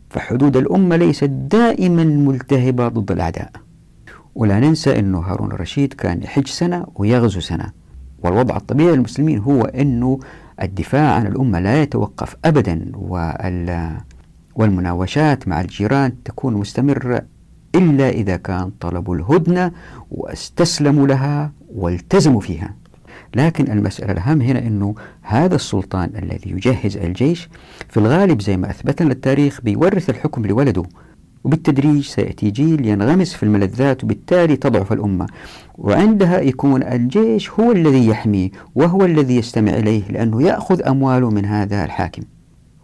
فحدود 0.09 0.57
الأمة 0.57 0.95
ليست 0.95 1.29
دائما 1.29 2.03
ملتهبة 2.03 2.87
ضد 2.87 3.11
الأعداء. 3.11 3.51
ولا 4.35 4.59
ننسى 4.59 4.99
أنه 4.99 5.19
هارون 5.19 5.51
الرشيد 5.51 5.93
كان 5.93 6.23
يحج 6.23 6.47
سنة 6.47 6.85
ويغزو 6.95 7.39
سنة. 7.39 7.71
والوضع 8.19 8.57
الطبيعي 8.57 8.95
للمسلمين 8.95 9.39
هو 9.39 9.61
أنه 9.61 10.19
الدفاع 10.61 11.13
عن 11.13 11.27
الأمة 11.27 11.59
لا 11.59 11.81
يتوقف 11.81 12.35
أبدا 12.45 12.91
والمناوشات 14.55 15.47
مع 15.47 15.61
الجيران 15.61 16.23
تكون 16.23 16.53
مستمرة 16.53 17.21
إلا 17.75 18.09
إذا 18.09 18.37
كان 18.37 18.71
طلبوا 18.79 19.15
الهدنة 19.15 19.71
وأستسلموا 20.11 21.07
لها 21.07 21.51
والتزموا 21.75 22.41
فيها. 22.41 22.73
لكن 23.35 23.71
المسألة 23.71 24.11
الأهم 24.11 24.41
هنا 24.41 24.59
أنه 24.59 24.95
هذا 25.21 25.55
السلطان 25.55 26.09
الذي 26.23 26.51
يجهز 26.51 26.97
الجيش 26.97 27.49
في 27.89 27.97
الغالب 27.97 28.41
زي 28.41 28.57
ما 28.57 28.69
أثبتنا 28.69 29.11
التاريخ 29.11 29.61
بيورث 29.61 30.09
الحكم 30.09 30.45
لولده 30.45 30.83
وبالتدريج 31.43 32.03
سيأتي 32.05 32.49
جيل 32.51 32.85
ينغمس 32.85 33.33
في 33.33 33.43
الملذات 33.43 34.03
وبالتالي 34.03 34.55
تضعف 34.55 34.93
الأمة 34.93 35.27
وعندها 35.77 36.39
يكون 36.39 36.83
الجيش 36.83 37.49
هو 37.51 37.71
الذي 37.71 38.07
يحميه 38.07 38.49
وهو 38.75 39.05
الذي 39.05 39.35
يستمع 39.35 39.71
إليه 39.71 40.11
لأنه 40.11 40.43
يأخذ 40.43 40.81
أمواله 40.83 41.29
من 41.29 41.45
هذا 41.45 41.85
الحاكم. 41.85 42.23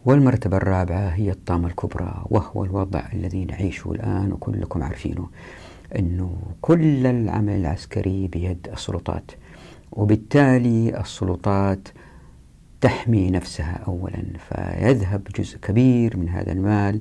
والمرتبة 0.05 0.57
الرابعة 0.57 1.07
هي 1.07 1.31
الطامة 1.31 1.67
الكبرى 1.67 2.25
وهو 2.29 2.63
الوضع 2.63 3.01
الذي 3.13 3.45
نعيشه 3.45 3.91
الآن 3.91 4.31
وكلكم 4.31 4.83
عارفينه 4.83 5.27
أنه 5.99 6.37
كل 6.61 7.05
العمل 7.07 7.53
العسكري 7.53 8.27
بيد 8.27 8.67
السلطات. 8.73 9.31
وبالتالي 9.91 10.99
السلطات 10.99 11.87
تحمي 12.81 13.29
نفسها 13.31 13.83
أولا 13.87 14.23
فيذهب 14.49 15.23
جزء 15.35 15.57
كبير 15.57 16.17
من 16.17 16.29
هذا 16.29 16.51
المال 16.51 16.99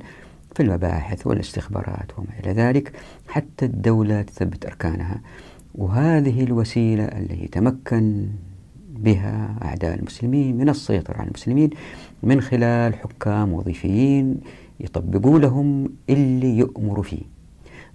في 0.55 0.63
المباحث 0.63 1.27
والاستخبارات 1.27 2.19
وما 2.19 2.29
إلى 2.41 2.53
ذلك 2.53 2.93
حتى 3.29 3.65
الدولة 3.65 4.23
تثبت 4.23 4.67
أركانها. 4.67 5.21
وهذه 5.75 6.45
الوسيلة 6.45 7.05
التي 7.05 7.45
يتمكن 7.45 8.27
بها 8.97 9.59
أعداء 9.63 9.99
المسلمين 9.99 10.59
من 10.59 10.69
السيطرة 10.69 11.17
على 11.17 11.29
المسلمين 11.29 11.71
من 12.23 12.41
خلال 12.41 12.95
حكام 12.95 13.53
وظيفيين 13.53 14.41
يطبقوا 14.81 15.39
لهم 15.39 15.89
اللي 16.11 16.59
يؤمروا 16.59 17.05
فيه. 17.05 17.40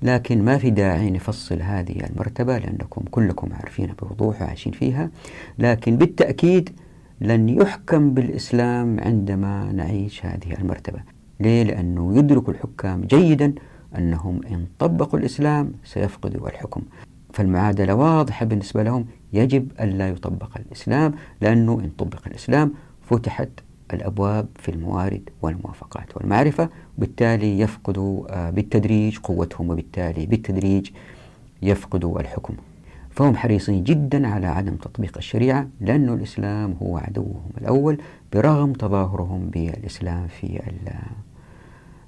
لكن 0.02 0.46
ما 0.46 0.58
في 0.58 0.70
داعي 0.70 1.10
نفصل 1.10 1.62
هذه 1.62 2.06
المرتبة 2.10 2.58
لأنكم 2.58 3.02
كلكم 3.12 3.50
عارفين 3.54 3.94
بوضوح 4.02 4.42
وعايشين 4.42 4.72
فيها 4.72 5.10
لكن 5.60 5.98
بالتأكيد 5.98 6.70
لن 7.22 7.50
يحكم 7.50 8.14
بالإسلام 8.14 9.00
عندما 9.00 9.72
نعيش 9.72 10.26
هذه 10.26 10.54
المرتبة 10.60 11.00
ليه؟ 11.40 11.64
لأنه 11.64 12.18
يدرك 12.18 12.50
الحكام 12.50 13.02
جيدا 13.02 13.54
أنهم 13.98 14.42
إن 14.52 14.66
طبقوا 14.80 15.20
الإسلام 15.20 15.72
سيفقدوا 15.84 16.48
الحكم 16.50 16.82
فالمعادلة 17.34 17.96
واضحة 17.96 18.46
بالنسبة 18.46 18.84
لهم 18.84 19.06
يجب 19.34 19.72
ألا 19.80 20.10
يطبق 20.10 20.58
الإسلام 20.58 21.14
لأنه 21.42 21.74
إن 21.74 21.90
طبق 21.98 22.28
الإسلام 22.28 22.74
فتحت 23.02 23.50
الأبواب 23.94 24.48
في 24.56 24.70
الموارد 24.70 25.30
والموافقات 25.42 26.18
والمعرفة 26.18 26.70
وبالتالي 26.98 27.60
يفقدوا 27.60 28.26
آه، 28.30 28.50
بالتدريج 28.50 29.18
قوتهم 29.18 29.70
وبالتالي 29.70 30.26
بالتدريج 30.26 30.90
يفقدوا 31.62 32.20
الحكم. 32.20 32.56
فهم 33.10 33.36
حريصين 33.36 33.84
جدا 33.84 34.28
على 34.28 34.48
عدم 34.48 34.76
تطبيق 34.76 35.18
الشريعة 35.18 35.68
لأن 35.82 36.10
الإسلام 36.10 36.76
هو 36.82 36.98
عدوهم 36.98 37.50
الأول 37.58 38.02
برغم 38.34 38.74
تظاهرهم 38.74 39.50
بالإسلام 39.50 40.28
في 40.28 40.62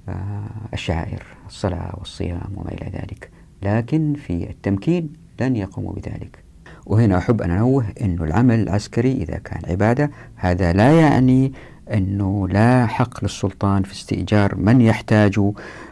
آه، 0.09 0.43
الشعائر 0.73 1.23
الصلاة 1.47 1.95
والصيام 1.97 2.51
وما 2.55 2.71
إلى 2.71 2.91
ذلك. 2.93 3.29
لكن 3.63 4.13
في 4.13 4.49
التمكين 4.49 5.13
لن 5.39 5.55
يقوموا 5.55 5.93
بذلك. 5.93 6.46
وهنا 6.87 7.17
أحب 7.17 7.41
أن 7.41 7.51
أنوه 7.51 7.85
أن 8.01 8.17
العمل 8.21 8.59
العسكري 8.59 9.11
إذا 9.11 9.37
كان 9.37 9.61
عبادة 9.71 10.11
هذا 10.35 10.73
لا 10.73 10.99
يعني 10.99 11.53
أنه 11.93 12.47
لا 12.47 12.85
حق 12.85 13.23
للسلطان 13.23 13.83
في 13.83 13.93
استئجار 13.93 14.55
من 14.55 14.81
يحتاج 14.81 15.39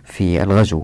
في 0.03 0.43
الغزو 0.43 0.83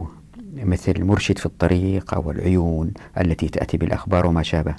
مثل 0.55 0.91
المرشد 0.91 1.37
في 1.37 1.45
الطريق 1.45 2.13
أو 2.13 2.31
العيون 2.31 2.91
التي 3.17 3.49
تأتي 3.49 3.77
بالأخبار 3.77 4.25
وما 4.27 4.43
شابه. 4.43 4.75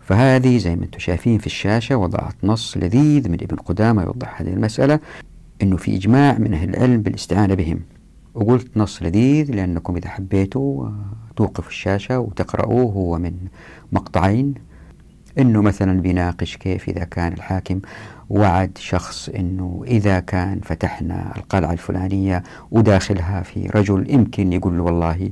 فهذه 0.00 0.58
زي 0.58 0.76
ما 0.76 0.84
أنتم 0.84 0.98
شايفين 0.98 1.38
في 1.38 1.46
الشاشة 1.46 1.96
وضعت 1.96 2.34
نص 2.42 2.76
لذيذ 2.76 3.28
من 3.28 3.38
ابن 3.42 3.56
قدامة 3.56 4.02
يوضح 4.02 4.40
هذه 4.40 4.48
المسألة 4.48 5.00
أنه 5.62 5.76
في 5.76 5.96
إجماع 5.96 6.38
من 6.38 6.54
أهل 6.54 6.68
العلم 6.68 7.02
بالاستعانة 7.02 7.54
بهم. 7.54 7.80
وقلت 8.34 8.76
نص 8.76 9.02
لذيذ 9.02 9.54
لأنكم 9.54 9.96
إذا 9.96 10.08
حبيتوا 10.08 10.90
توقفوا 11.36 11.70
الشاشة 11.70 12.18
وتقرأوه 12.18 12.92
هو 12.92 13.18
من 13.18 13.34
مقطعين. 13.92 14.71
إنه 15.38 15.62
مثلا 15.62 16.00
بيناقش 16.00 16.56
كيف 16.56 16.88
إذا 16.88 17.04
كان 17.04 17.32
الحاكم 17.32 17.80
وعد 18.30 18.78
شخص 18.78 19.28
إنه 19.28 19.84
إذا 19.86 20.20
كان 20.20 20.60
فتحنا 20.60 21.32
القلعة 21.36 21.72
الفلانية 21.72 22.42
وداخلها 22.70 23.42
في 23.42 23.66
رجل 23.66 24.10
يمكن 24.10 24.52
يقول 24.52 24.76
له 24.76 24.82
والله 24.82 25.30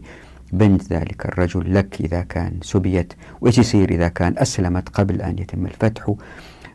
بنت 0.52 0.92
ذلك 0.92 1.26
الرجل 1.26 1.74
لك 1.74 2.00
إذا 2.00 2.22
كان 2.22 2.52
سبيت 2.62 3.12
وإيش 3.40 3.58
يصير 3.58 3.90
إذا 3.90 4.08
كان 4.08 4.34
أسلمت 4.38 4.88
قبل 4.88 5.22
أن 5.22 5.38
يتم 5.38 5.66
الفتح؟ 5.66 6.14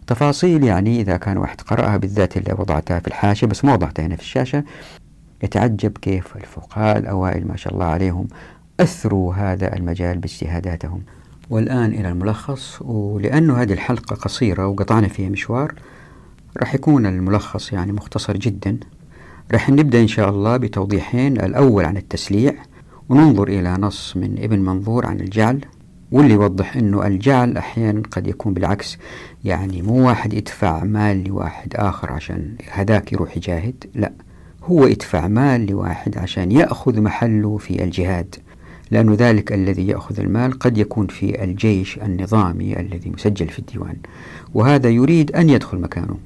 تفاصيل 0.07 0.63
يعني 0.63 1.01
إذا 1.01 1.17
كان 1.17 1.37
واحد 1.37 1.61
قرأها 1.61 1.97
بالذات 1.97 2.37
اللي 2.37 2.53
وضعتها 2.59 2.99
في 2.99 3.07
الحاشية 3.07 3.47
بس 3.47 3.65
ما 3.65 3.73
وضعتها 3.73 4.05
هنا 4.05 4.15
في 4.15 4.21
الشاشة. 4.21 4.63
يتعجب 5.43 5.97
كيف 5.97 6.35
الفقهاء 6.35 6.97
الأوائل 6.97 7.47
ما 7.47 7.55
شاء 7.57 7.73
الله 7.73 7.85
عليهم 7.85 8.27
أثروا 8.79 9.33
هذا 9.33 9.75
المجال 9.75 10.17
باجتهاداتهم. 10.17 11.01
والآن 11.49 11.91
إلى 11.93 12.09
الملخص 12.09 12.81
ولأنه 12.81 13.61
هذه 13.61 13.73
الحلقة 13.73 14.15
قصيرة 14.15 14.67
وقطعنا 14.67 15.07
فيها 15.07 15.29
مشوار 15.29 15.73
راح 16.57 16.75
يكون 16.75 17.05
الملخص 17.05 17.73
يعني 17.73 17.91
مختصر 17.91 18.37
جدا. 18.37 18.79
راح 19.51 19.69
نبدأ 19.69 20.01
إن 20.01 20.07
شاء 20.07 20.29
الله 20.29 20.57
بتوضيحين 20.57 21.37
الأول 21.41 21.85
عن 21.85 21.97
التسليع 21.97 22.53
وننظر 23.09 23.47
إلى 23.47 23.77
نص 23.79 24.17
من 24.17 24.35
ابن 24.39 24.59
منظور 24.59 25.05
عن 25.05 25.19
الجعل 25.19 25.65
واللي 26.11 26.33
يوضح 26.33 26.75
أنه 26.77 27.07
الجعل 27.07 27.57
أحيانا 27.57 28.01
قد 28.11 28.27
يكون 28.27 28.53
بالعكس 28.53 28.97
يعني 29.43 29.81
مو 29.81 30.07
واحد 30.07 30.33
يدفع 30.33 30.83
مال 30.83 31.23
لواحد 31.27 31.75
آخر 31.75 32.11
عشان 32.11 32.55
هذاك 32.71 33.13
يروح 33.13 33.37
يجاهد 33.37 33.83
لا 33.95 34.11
هو 34.63 34.85
يدفع 34.87 35.27
مال 35.27 35.65
لواحد 35.65 36.17
عشان 36.17 36.51
يأخذ 36.51 37.01
محله 37.01 37.57
في 37.57 37.83
الجهاد. 37.83 38.35
لأن 38.91 39.13
ذلك 39.13 39.53
الذي 39.53 39.87
يأخذ 39.87 40.19
المال 40.19 40.59
قد 40.59 40.77
يكون 40.77 41.07
في 41.07 41.43
الجيش 41.43 41.97
النظامي 41.97 42.79
الذي 42.79 43.09
مسجل 43.09 43.47
في 43.47 43.59
الديوان 43.59 43.95
وهذا 44.53 44.89
يريد 44.89 45.31
أن 45.31 45.49
يدخل 45.49 45.77
مكانه. 45.77 46.17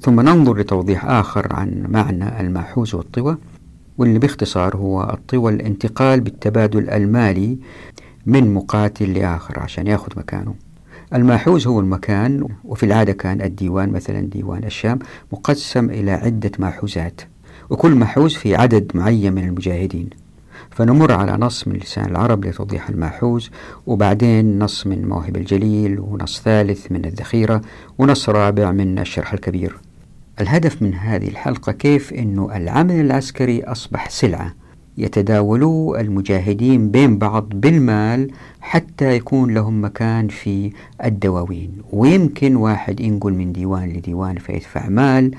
ثم 0.00 0.20
ننظر 0.20 0.58
لتوضيح 0.58 1.04
آخر 1.04 1.46
عن 1.54 1.84
معنى 1.88 2.40
الماحوز 2.40 2.94
والطوى 2.94 3.36
واللي 3.98 4.18
باختصار 4.18 4.76
هو 4.76 5.02
الطوى 5.02 5.52
الانتقال 5.52 6.20
بالتبادل 6.20 6.90
المالي 6.90 7.58
من 8.26 8.54
مقاتل 8.54 9.12
لآخر 9.12 9.60
عشان 9.60 9.86
يأخذ 9.86 10.12
مكانه. 10.16 10.54
الماحوز 11.14 11.66
هو 11.66 11.80
المكان 11.80 12.48
وفي 12.64 12.86
العادة 12.86 13.12
كان 13.12 13.42
الديوان 13.42 13.92
مثلا 13.92 14.20
ديوان 14.20 14.64
الشام 14.64 14.98
مقسم 15.32 15.90
إلى 15.90 16.10
عدة 16.10 16.50
ماحوزات 16.58 17.20
وكل 17.70 17.94
محوز 17.94 18.34
في 18.34 18.54
عدد 18.56 18.90
معين 18.94 19.32
من 19.32 19.44
المجاهدين. 19.44 20.10
فنمر 20.78 21.12
على 21.12 21.32
نص 21.32 21.68
من 21.68 21.76
لسان 21.76 22.10
العرب 22.10 22.44
لتوضيح 22.44 22.88
الماحوز 22.88 23.50
وبعدين 23.86 24.58
نص 24.58 24.86
من 24.86 25.08
موهب 25.08 25.36
الجليل 25.36 26.00
ونص 26.00 26.40
ثالث 26.40 26.92
من 26.92 27.04
الذخيرة 27.04 27.60
ونص 27.98 28.28
رابع 28.28 28.72
من 28.72 28.98
الشرح 28.98 29.32
الكبير. 29.32 29.78
الهدف 30.40 30.82
من 30.82 30.94
هذه 30.94 31.28
الحلقة 31.28 31.72
كيف 31.72 32.12
أنه 32.12 32.56
العمل 32.56 33.00
العسكري 33.00 33.62
أصبح 33.64 34.10
سلعة 34.10 34.54
يتداولوا 34.98 36.00
المجاهدين 36.00 36.90
بين 36.90 37.18
بعض 37.18 37.48
بالمال 37.48 38.30
حتى 38.60 39.16
يكون 39.16 39.54
لهم 39.54 39.84
مكان 39.84 40.28
في 40.28 40.72
الدواوين. 41.04 41.82
ويمكن 41.92 42.56
واحد 42.56 43.00
ينقل 43.00 43.32
من 43.32 43.52
ديوان 43.52 43.88
لديوان 43.88 44.36
فيدفع 44.36 44.88
مال 44.88 45.30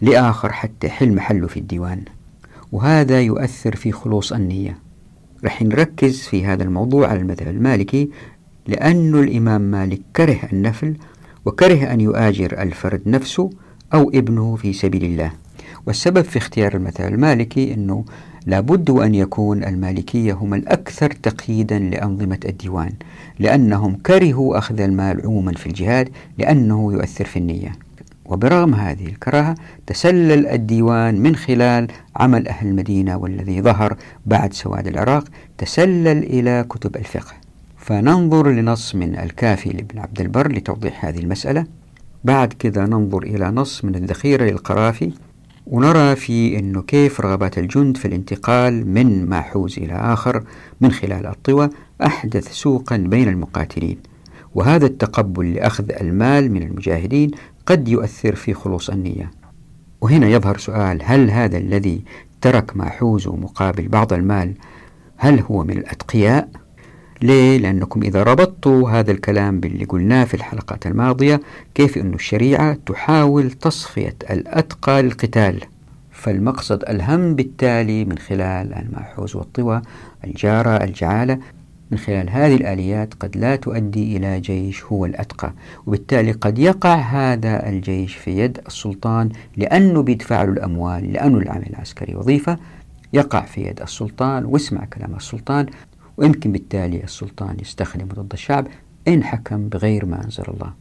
لآخر 0.00 0.52
حتى 0.52 0.86
يحل 0.86 1.14
محله 1.14 1.46
في 1.46 1.56
الديوان. 1.60 2.04
وهذا 2.72 3.20
يؤثر 3.20 3.76
في 3.76 3.92
خلوص 3.92 4.32
النية. 4.32 4.78
رح 5.44 5.62
نركز 5.62 6.20
في 6.20 6.44
هذا 6.44 6.62
الموضوع 6.62 7.08
على 7.08 7.20
المذهب 7.20 7.48
المالكي 7.48 8.10
لأن 8.66 9.14
الإمام 9.14 9.60
مالك 9.60 10.00
كره 10.16 10.38
النفل 10.52 10.96
وكره 11.44 11.92
أن 11.92 12.00
يؤاجر 12.00 12.62
الفرد 12.62 13.02
نفسه 13.06 13.50
أو 13.94 14.10
ابنه 14.10 14.56
في 14.56 14.72
سبيل 14.72 15.04
الله. 15.04 15.32
والسبب 15.86 16.22
في 16.22 16.36
اختيار 16.38 16.76
المذهب 16.76 17.12
المالكي 17.12 17.74
أنه 17.74 18.04
لابد 18.46 18.90
أن 18.90 19.14
يكون 19.14 19.64
المالكية 19.64 20.32
هم 20.32 20.54
الأكثر 20.54 21.10
تقييدا 21.10 21.78
لأنظمة 21.78 22.38
الديوان 22.44 22.92
لأنهم 23.38 23.94
كرهوا 23.94 24.58
أخذ 24.58 24.80
المال 24.80 25.20
عموما 25.26 25.52
في 25.52 25.66
الجهاد 25.66 26.08
لأنه 26.38 26.92
يؤثر 26.92 27.24
في 27.24 27.38
النية. 27.38 27.72
وبرغم 28.32 28.74
هذه 28.74 29.06
الكراهة 29.06 29.54
تسلل 29.86 30.46
الديوان 30.46 31.20
من 31.20 31.36
خلال 31.36 31.88
عمل 32.16 32.48
أهل 32.48 32.66
المدينة 32.66 33.16
والذي 33.16 33.62
ظهر 33.62 33.96
بعد 34.26 34.52
سواد 34.52 34.86
العراق 34.86 35.24
تسلل 35.58 36.22
إلى 36.22 36.66
كتب 36.68 36.96
الفقه. 36.96 37.32
فننظر 37.76 38.50
لنص 38.50 38.94
من 38.94 39.18
الكافي 39.18 39.70
لابن 39.70 39.98
عبد 39.98 40.20
البر 40.20 40.52
لتوضيح 40.52 41.04
هذه 41.04 41.18
المسألة. 41.18 41.66
بعد 42.24 42.52
كذا 42.52 42.86
ننظر 42.86 43.22
إلى 43.22 43.50
نص 43.50 43.84
من 43.84 43.94
الذخيرة 43.94 44.44
للقرافي 44.44 45.12
ونرى 45.66 46.16
في 46.16 46.58
أنه 46.58 46.82
كيف 46.82 47.20
رغبات 47.20 47.58
الجند 47.58 47.96
في 47.96 48.04
الانتقال 48.04 48.86
من 48.86 49.28
ماحوز 49.28 49.78
إلى 49.78 49.94
آخر 49.94 50.44
من 50.80 50.90
خلال 50.92 51.26
الطوى 51.26 51.70
أحدث 52.02 52.52
سوقا 52.52 52.96
بين 52.96 53.28
المقاتلين. 53.28 53.98
وهذا 54.54 54.86
التقبل 54.86 55.54
لأخذ 55.54 55.84
المال 56.00 56.52
من 56.52 56.62
المجاهدين 56.62 57.30
قد 57.66 57.88
يؤثر 57.88 58.34
في 58.34 58.54
خلوص 58.54 58.90
النية 58.90 59.30
وهنا 60.00 60.28
يظهر 60.28 60.58
سؤال 60.58 61.00
هل 61.04 61.30
هذا 61.30 61.58
الذي 61.58 62.02
ترك 62.40 62.76
ماحوزه 62.76 63.36
مقابل 63.36 63.88
بعض 63.88 64.12
المال 64.12 64.54
هل 65.16 65.40
هو 65.40 65.64
من 65.64 65.78
الأتقياء؟ 65.78 66.48
ليه؟ 67.22 67.58
لأنكم 67.58 68.02
إذا 68.02 68.22
ربطتوا 68.22 68.90
هذا 68.90 69.10
الكلام 69.10 69.60
باللي 69.60 69.84
قلناه 69.84 70.24
في 70.24 70.34
الحلقات 70.34 70.86
الماضية 70.86 71.40
كيف 71.74 71.98
أن 71.98 72.14
الشريعة 72.14 72.78
تحاول 72.86 73.50
تصفية 73.50 74.16
الأتقى 74.30 75.02
للقتال 75.02 75.60
فالمقصد 76.10 76.84
الهم 76.88 77.34
بالتالي 77.34 78.04
من 78.04 78.18
خلال 78.18 78.74
الماحوز 78.74 79.36
والطوى 79.36 79.82
الجارة 80.24 80.84
الجعالة 80.84 81.38
من 81.92 81.98
خلال 81.98 82.30
هذه 82.30 82.54
الآليات 82.54 83.14
قد 83.14 83.36
لا 83.36 83.56
تؤدي 83.56 84.16
إلى 84.16 84.40
جيش 84.40 84.84
هو 84.84 85.06
الأتقى 85.06 85.52
وبالتالي 85.86 86.32
قد 86.32 86.58
يقع 86.58 86.94
هذا 86.94 87.68
الجيش 87.68 88.14
في 88.14 88.38
يد 88.38 88.60
السلطان 88.66 89.28
لأنه 89.56 90.02
بيدفع 90.02 90.42
له 90.42 90.52
الأموال 90.52 91.12
لأنه 91.12 91.38
العمل 91.38 91.66
العسكري 91.70 92.14
وظيفة 92.14 92.58
يقع 93.12 93.40
في 93.40 93.60
يد 93.60 93.82
السلطان 93.82 94.44
واسمع 94.44 94.84
كلام 94.84 95.14
السلطان 95.14 95.66
ويمكن 96.16 96.52
بالتالي 96.52 97.04
السلطان 97.04 97.56
يستخدم 97.60 98.06
ضد 98.06 98.32
الشعب 98.32 98.66
إن 99.08 99.24
حكم 99.24 99.68
بغير 99.68 100.06
ما 100.06 100.24
أنزل 100.24 100.44
الله. 100.48 100.72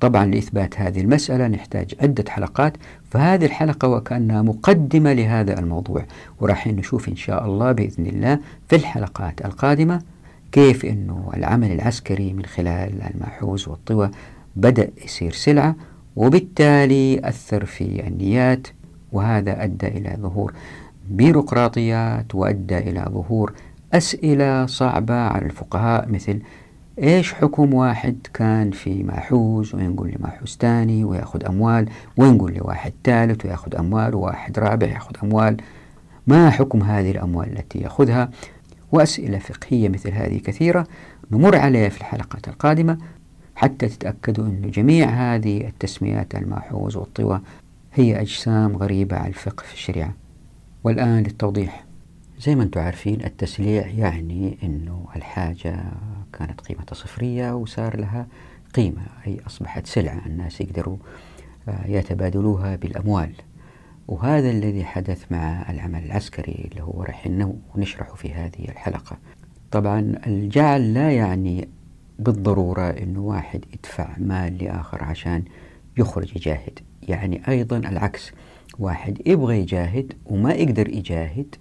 طبعا 0.00 0.26
لإثبات 0.26 0.80
هذه 0.80 1.00
المسألة 1.00 1.48
نحتاج 1.48 1.94
عدة 2.00 2.24
حلقات 2.28 2.76
فهذه 3.10 3.44
الحلقة 3.44 3.88
وكأنها 3.88 4.42
مقدمة 4.42 5.12
لهذا 5.12 5.58
الموضوع 5.58 6.04
وراح 6.40 6.66
نشوف 6.66 7.08
إن 7.08 7.16
شاء 7.16 7.46
الله 7.46 7.72
بإذن 7.72 8.06
الله 8.06 8.38
في 8.68 8.76
الحلقات 8.76 9.44
القادمة. 9.44 10.02
كيف 10.52 10.84
أنه 10.84 11.30
العمل 11.36 11.72
العسكري 11.72 12.32
من 12.32 12.44
خلال 12.44 13.02
الماحوز 13.14 13.68
والطوى 13.68 14.10
بدأ 14.56 14.90
يصير 15.04 15.32
سلعة 15.32 15.76
وبالتالي 16.16 17.28
أثر 17.28 17.64
في 17.64 18.06
النيات 18.06 18.66
وهذا 19.12 19.64
أدى 19.64 19.88
إلى 19.88 20.16
ظهور 20.20 20.52
بيروقراطيات 21.10 22.34
وأدى 22.34 22.78
إلى 22.78 23.04
ظهور 23.08 23.52
أسئلة 23.92 24.66
صعبة 24.66 25.14
على 25.14 25.46
الفقهاء 25.46 26.08
مثل 26.08 26.40
إيش 27.02 27.34
حكم 27.34 27.74
واحد 27.74 28.16
كان 28.34 28.70
في 28.70 29.02
ماحوز 29.02 29.74
وينقل 29.74 30.14
لماحوز 30.18 30.56
ثاني 30.60 31.04
ويأخذ 31.04 31.44
أموال 31.44 31.88
وينقل 32.16 32.54
لواحد 32.54 32.92
ثالث 33.04 33.46
ويأخذ 33.46 33.76
أموال 33.76 34.14
وواحد 34.14 34.58
رابع 34.58 34.86
يأخذ 34.86 35.16
أموال؟ 35.22 35.56
ما 36.26 36.50
حكم 36.50 36.82
هذه 36.82 37.10
الأموال 37.10 37.58
التي 37.58 37.78
يأخذها؟ 37.78 38.30
وأسئلة 38.92 39.38
فقهية 39.38 39.88
مثل 39.88 40.10
هذه 40.10 40.38
كثيرة 40.38 40.86
نمر 41.30 41.56
عليها 41.56 41.88
في 41.88 42.00
الحلقات 42.00 42.48
القادمة 42.48 42.98
حتى 43.54 43.88
تتأكدوا 43.88 44.44
أن 44.44 44.70
جميع 44.70 45.08
هذه 45.08 45.66
التسميات 45.66 46.34
الماحوز 46.34 46.96
والطوى 46.96 47.40
هي 47.94 48.20
أجسام 48.20 48.76
غريبة 48.76 49.16
على 49.16 49.28
الفقه 49.28 49.62
في 49.62 49.74
الشريعة. 49.74 50.14
والآن 50.84 51.22
للتوضيح. 51.22 51.84
زي 52.40 52.54
ما 52.54 52.62
أنتم 52.62 52.80
عارفين 52.80 53.24
التسليع 53.24 53.86
يعني 53.86 54.58
أنه 54.62 55.06
الحاجة 55.16 55.84
كانت 56.32 56.60
قيمتها 56.60 56.94
صفرية 56.94 57.54
وصار 57.54 57.96
لها 57.96 58.26
قيمة 58.74 59.02
أي 59.26 59.40
أصبحت 59.46 59.86
سلعة 59.86 60.26
الناس 60.26 60.60
يقدروا 60.60 60.96
آه، 61.68 61.86
يتبادلوها 61.86 62.76
بالأموال. 62.76 63.32
وهذا 64.08 64.50
الذي 64.50 64.84
حدث 64.84 65.32
مع 65.32 65.70
العمل 65.70 66.04
العسكري 66.04 66.68
اللي 66.70 66.82
هو 66.82 67.02
راح 67.02 67.28
نشرحه 67.76 68.14
في 68.14 68.32
هذه 68.32 68.68
الحلقة. 68.68 69.18
طبعا 69.70 70.14
الجعل 70.26 70.94
لا 70.94 71.10
يعني 71.10 71.68
بالضرورة 72.18 72.90
أنه 72.90 73.20
واحد 73.20 73.64
يدفع 73.74 74.08
مال 74.18 74.64
لآخر 74.64 75.04
عشان 75.04 75.42
يخرج 75.98 76.36
يجاهد. 76.36 76.78
يعني 77.08 77.48
أيضا 77.48 77.76
العكس 77.76 78.32
واحد 78.78 79.22
يبغى 79.26 79.58
يجاهد 79.58 80.12
وما 80.26 80.52
يقدر 80.52 80.88
يجاهد 80.88 81.54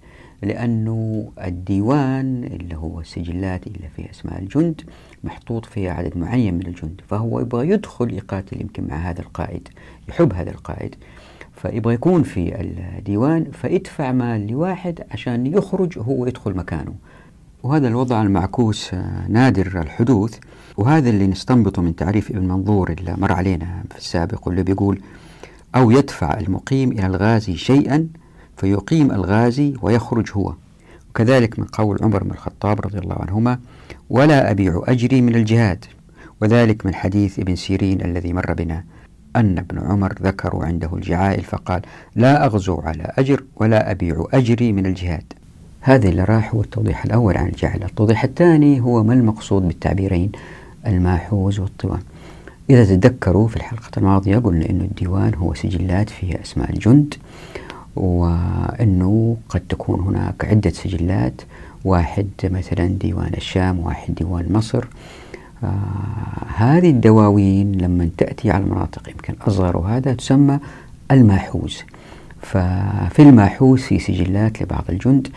لأنه 0.44 1.32
الديوان 1.44 2.44
اللي 2.44 2.76
هو 2.76 3.00
السجلات 3.00 3.68
اللي 3.68 3.90
فيها 3.96 4.12
أسماء 4.12 4.40
الجند 4.40 4.82
محطوط 5.24 5.66
فيها 5.66 5.92
عدد 5.92 6.18
معين 6.18 6.54
من 6.54 6.68
الجند 6.68 7.02
فهو 7.08 7.40
يبغى 7.40 7.70
يدخل 7.70 8.14
يقاتل 8.14 8.62
يمكن 8.62 8.88
مع 8.88 8.96
هذا 8.96 9.22
القائد 9.22 9.68
يحب 10.10 10.34
هذا 10.34 10.52
القائد. 10.52 10.96
فيبغى 11.62 11.94
يكون 11.94 12.24
في 12.24 12.62
الديوان 12.62 13.46
فيدفع 13.52 14.12
مال 14.12 14.48
لواحد 14.48 15.00
عشان 15.12 15.48
يخرج 15.48 16.00
هو 16.00 16.26
يدخل 16.26 16.56
مكانه. 16.56 16.94
وهذا 17.64 17.88
الوضع 17.88 18.22
المعكوس 18.22 18.94
نادر 19.28 19.82
الحدوث. 19.82 20.38
وهذا 20.78 21.10
اللي 21.10 21.28
نستنبطه 21.28 21.82
من 21.82 21.96
تعريف 21.96 22.32
ابن 22.32 22.48
منظور 22.48 22.92
اللي 22.92 23.16
مر 23.18 23.32
علينا 23.32 23.84
في 23.90 23.98
السابق 23.98 24.48
واللي 24.48 24.64
بيقول 24.64 25.02
أو 25.76 25.92
يدفع 25.92 26.40
المقيم 26.40 26.92
إلى 26.92 27.06
الغازي 27.06 27.58
شيئا 27.58 28.08
فيقيم 28.58 29.12
الغازي 29.12 29.74
ويخرج 29.82 30.32
هو. 30.32 30.54
وكذلك 31.10 31.60
من 31.60 31.66
قول 31.66 31.98
عمر 32.02 32.24
بن 32.24 32.32
الخطاب 32.32 32.82
رضي 32.82 32.98
الله 32.98 33.16
عنهما 33.20 33.60
ولا 34.10 34.52
أبيع 34.52 34.84
أجري 34.88 35.22
من 35.22 35.36
الجهاد. 35.36 35.86
وذلك 36.42 36.86
من 36.86 36.96
حديث 36.96 37.40
ابن 37.40 37.56
سيرين 37.56 38.02
الذي 38.02 38.34
مر 38.34 38.54
بنا. 38.54 38.84
أن 39.38 39.58
ابن 39.58 39.80
عمر 39.80 40.14
ذكروا 40.22 40.66
عنده 40.66 40.90
الجعائل 40.94 41.44
فقال 41.44 41.82
لا 42.16 42.46
أغزو 42.46 42.76
على 42.76 43.12
أجر 43.18 43.44
ولا 43.56 43.92
أبيع 43.92 44.26
أجري 44.34 44.74
من 44.74 44.86
الجهاد. 44.86 45.24
هذا 45.82 46.10
اللي 46.10 46.24
راح 46.24 46.56
هو 46.56 46.62
التوضيح 46.62 47.06
الأول 47.06 47.38
عن 47.38 47.48
الجعل. 47.48 47.84
التوضيح 47.84 48.24
الثاني 48.24 48.82
هو 48.82 49.04
ما 49.04 49.14
المقصود 49.14 49.68
بالتعبيرين؟ 49.68 50.32
الماحوز 50.88 51.60
والطوان. 51.60 52.02
إذا 52.70 52.96
تذكروا 52.96 53.48
في 53.48 53.56
الحلقة 53.56 53.92
الماضية 53.98 54.38
قلنا 54.38 54.70
أن 54.70 54.82
الديوان 54.82 55.34
هو 55.36 55.54
سجلات 55.54 56.10
فيها 56.10 56.42
أسماء 56.42 56.70
الجند 56.70 57.14
وأنه 57.96 59.38
قد 59.50 59.62
تكون 59.70 60.00
هناك 60.00 60.46
عدة 60.46 60.70
سجلات 60.70 61.42
واحد 61.86 62.28
مثلا 62.44 62.88
ديوان 62.88 63.34
الشام 63.34 63.80
واحد 63.80 64.16
ديوان 64.16 64.54
مصر. 64.54 64.86
هذه 66.56 66.90
الدواوين 66.90 67.72
لما 67.72 68.10
تأتي 68.18 68.52
على 68.52 68.64
المناطق 68.64 69.10
يمكن 69.10 69.36
أصغر 69.48 69.78
وهذا 69.78 70.14
تسمى 70.14 70.60
الماحوز 71.12 71.84
ففي 72.42 73.20
الماحوز 73.20 73.82
في 73.82 74.00
سجلات 74.00 74.62
لبعض 74.62 74.84
الجند 74.90 75.28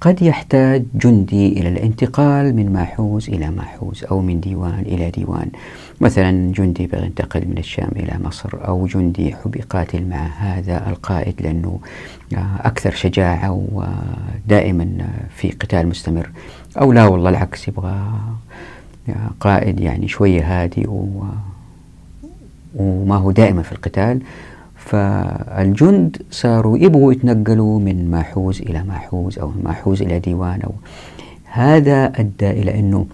قد 0.00 0.22
يحتاج 0.22 0.84
جندي 0.94 1.60
إلى 1.60 1.68
الانتقال 1.68 2.56
من 2.56 2.72
ماحوز 2.72 3.28
إلى 3.28 3.50
ماحوز 3.50 4.04
أو 4.04 4.20
من 4.20 4.40
ديوان 4.40 4.80
إلى 4.80 5.10
ديوان. 5.10 5.48
مثلا 6.00 6.52
جندي 6.52 6.86
بغى 6.86 7.06
ينتقل 7.06 7.48
من 7.48 7.58
الشام 7.58 7.90
إلى 7.96 8.18
مصر 8.24 8.50
أو 8.68 8.86
جندي 8.86 9.28
يحب 9.28 9.56
يقاتل 9.56 10.06
مع 10.06 10.26
هذا 10.26 10.88
القائد 10.88 11.42
لأنه 11.42 11.80
أكثر 12.60 12.90
شجاعة 12.90 13.66
ودائما 13.72 15.08
في 15.36 15.50
قتال 15.50 15.86
مستمر. 15.88 16.30
أو 16.80 16.92
لا 16.92 17.06
والله 17.06 17.30
العكس 17.30 17.68
يبغى 17.68 18.02
قائد 19.40 19.80
يعني 19.80 20.08
شوية 20.08 20.42
هادي 20.62 20.86
وما 22.76 23.16
هو 23.16 23.30
دائما 23.30 23.62
في 23.62 23.72
القتال. 23.72 24.20
فالجند 24.76 26.22
صاروا 26.30 26.78
يبغوا 26.78 27.12
يتنقلوا 27.12 27.80
من 27.80 28.10
ماحوز 28.10 28.60
إلى 28.60 28.84
ماحوز 28.84 29.38
أو 29.38 29.48
من 29.48 29.62
ماحوز 29.64 30.02
إلى 30.02 30.18
ديوان 30.18 30.60
أو 30.62 30.72
هذا 31.44 32.04
أدى 32.04 32.50
إلى 32.50 32.78
أنه 32.78 33.06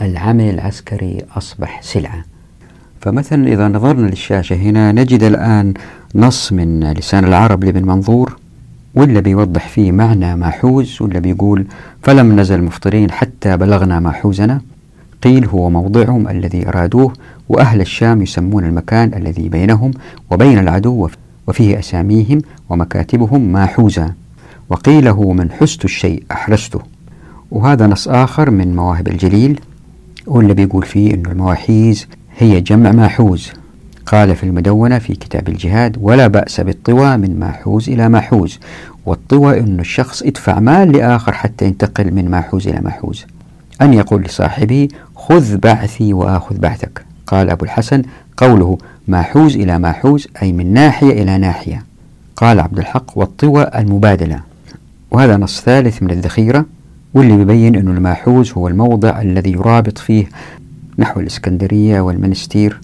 العمل 0.00 0.44
العسكري 0.44 1.18
أصبح 1.36 1.82
سلعة. 1.82 2.24
فمثلا 3.00 3.48
إذا 3.52 3.68
نظرنا 3.68 4.06
للشاشة 4.06 4.56
هنا 4.56 4.92
نجد 4.92 5.22
الآن 5.22 5.74
نص 6.14 6.52
من 6.52 6.92
لسان 6.92 7.24
العرب 7.24 7.64
لابن 7.64 7.86
منظور 7.86 8.36
ولا 8.94 9.20
بيوضح 9.20 9.68
فيه 9.68 9.92
معنى 9.92 10.36
ماحوز 10.36 11.02
ولا 11.02 11.18
بيقول 11.18 11.66
فلم 12.02 12.40
نزل 12.40 12.62
مفطرين 12.62 13.10
حتى 13.10 13.56
بلغنا 13.56 14.00
ماحوزنا. 14.00 14.60
قيل 15.22 15.46
هو 15.46 15.70
موضعهم 15.70 16.28
الذي 16.28 16.68
أرادوه 16.68 17.12
وأهل 17.48 17.80
الشام 17.80 18.22
يسمون 18.22 18.64
المكان 18.64 19.14
الذي 19.14 19.48
بينهم 19.48 19.90
وبين 20.30 20.58
العدو 20.58 21.08
وفيه 21.46 21.78
أساميهم 21.78 22.42
ومكاتبهم 22.70 23.52
ماحوزا 23.52 24.12
وقيل 24.70 25.08
هو 25.08 25.32
من 25.32 25.50
حست 25.50 25.84
الشيء 25.84 26.22
أحرسته. 26.32 26.80
وهذا 27.50 27.86
نص 27.86 28.08
آخر 28.08 28.50
من 28.50 28.76
مواهب 28.76 29.08
الجليل. 29.08 29.60
واللي 30.26 30.54
بيقول 30.54 30.82
فيه 30.82 31.14
أن 31.14 31.26
المواحيز 31.26 32.06
هي 32.38 32.60
جمع 32.60 32.92
ماحوز. 32.92 33.52
قال 34.06 34.36
في 34.36 34.44
المدونة 34.44 34.98
في 34.98 35.14
كتاب 35.14 35.48
الجهاد 35.48 35.96
ولا 36.00 36.26
بأس 36.26 36.60
بالطوى 36.60 37.16
من 37.16 37.40
ماحوز 37.40 37.88
إلى 37.88 38.08
ماحوز. 38.08 38.60
والطوى 39.06 39.60
أن 39.60 39.80
الشخص 39.80 40.22
يدفع 40.22 40.60
مال 40.60 40.92
لآخر 40.92 41.32
حتى 41.32 41.64
ينتقل 41.64 42.14
من 42.14 42.30
ماحوز 42.30 42.68
إلى 42.68 42.80
ماحوز. 42.80 43.24
أن 43.82 43.94
يقول 43.94 44.22
لصاحبه 44.22 44.88
خذ 45.28 45.56
بعثي 45.56 46.12
وآخذ 46.12 46.58
بعثك. 46.58 47.04
قال 47.26 47.50
أبو 47.50 47.64
الحسن 47.64 48.02
قوله 48.36 48.78
ماحوز 49.08 49.56
إلى 49.56 49.78
ماحوز 49.78 50.28
أي 50.42 50.52
من 50.52 50.72
ناحية 50.72 51.22
إلى 51.22 51.38
ناحية 51.38 51.84
قال 52.36 52.60
عبد 52.60 52.78
الحق 52.78 53.18
والطوى 53.18 53.70
المبادلة. 53.74 54.40
وهذا 55.10 55.36
نص 55.36 55.60
ثالث 55.60 56.02
من 56.02 56.10
الذخيرة 56.10 56.66
واللي 57.14 57.36
بيبين 57.36 57.76
أن 57.76 57.88
الماحوز 57.88 58.52
هو 58.52 58.68
الموضع 58.68 59.20
الذي 59.20 59.52
يرابط 59.52 59.98
فيه 59.98 60.26
نحو 60.98 61.20
الإسكندرية 61.20 62.00
والمنستير 62.00 62.80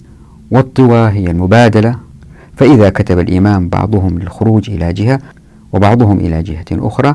والطوى 0.51 1.09
هي 1.09 1.31
المبادلة. 1.31 1.95
فإذا 2.57 2.89
كتب 2.89 3.19
الإمام 3.19 3.69
بعضهم 3.69 4.19
للخروج 4.19 4.69
إلى 4.69 4.93
جهة 4.93 5.19
وبعضهم 5.73 6.19
إلى 6.19 6.43
جهة 6.43 6.65
أخرى 6.71 7.13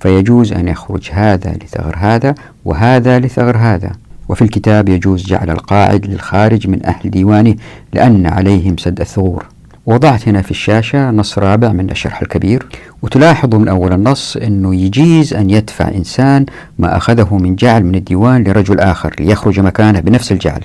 فيجوز 0.00 0.52
أن 0.52 0.68
يخرج 0.68 1.10
هذا 1.12 1.52
لثغر 1.52 1.96
هذا 1.98 2.34
وهذا 2.64 3.18
لثغر 3.18 3.56
هذا. 3.56 3.92
وفي 4.28 4.42
الكتاب 4.42 4.88
يجوز 4.88 5.26
جعل 5.26 5.50
القاعد 5.50 6.06
للخارج 6.06 6.68
من 6.68 6.86
أهل 6.86 7.10
ديوانه 7.10 7.54
لأن 7.92 8.26
عليهم 8.26 8.76
سد 8.76 9.00
الثغور. 9.00 9.46
وضعت 9.86 10.28
هنا 10.28 10.42
في 10.42 10.50
الشاشة 10.50 11.10
نص 11.10 11.38
رابع 11.38 11.72
من 11.72 11.90
الشرح 11.90 12.22
الكبير. 12.22 12.66
وتلاحظوا 13.02 13.58
من 13.58 13.68
أول 13.68 13.92
النص 13.92 14.36
أنه 14.36 14.74
يجيز 14.74 15.34
أن 15.34 15.50
يدفع 15.50 15.88
إنسان 15.88 16.46
ما 16.78 16.96
أخذه 16.96 17.36
من 17.36 17.56
جعل 17.56 17.84
من 17.84 17.94
الديوان 17.94 18.44
لرجل 18.44 18.80
آخر 18.80 19.14
ليخرج 19.20 19.60
مكانه 19.60 20.00
بنفس 20.00 20.32
الجعل. 20.32 20.60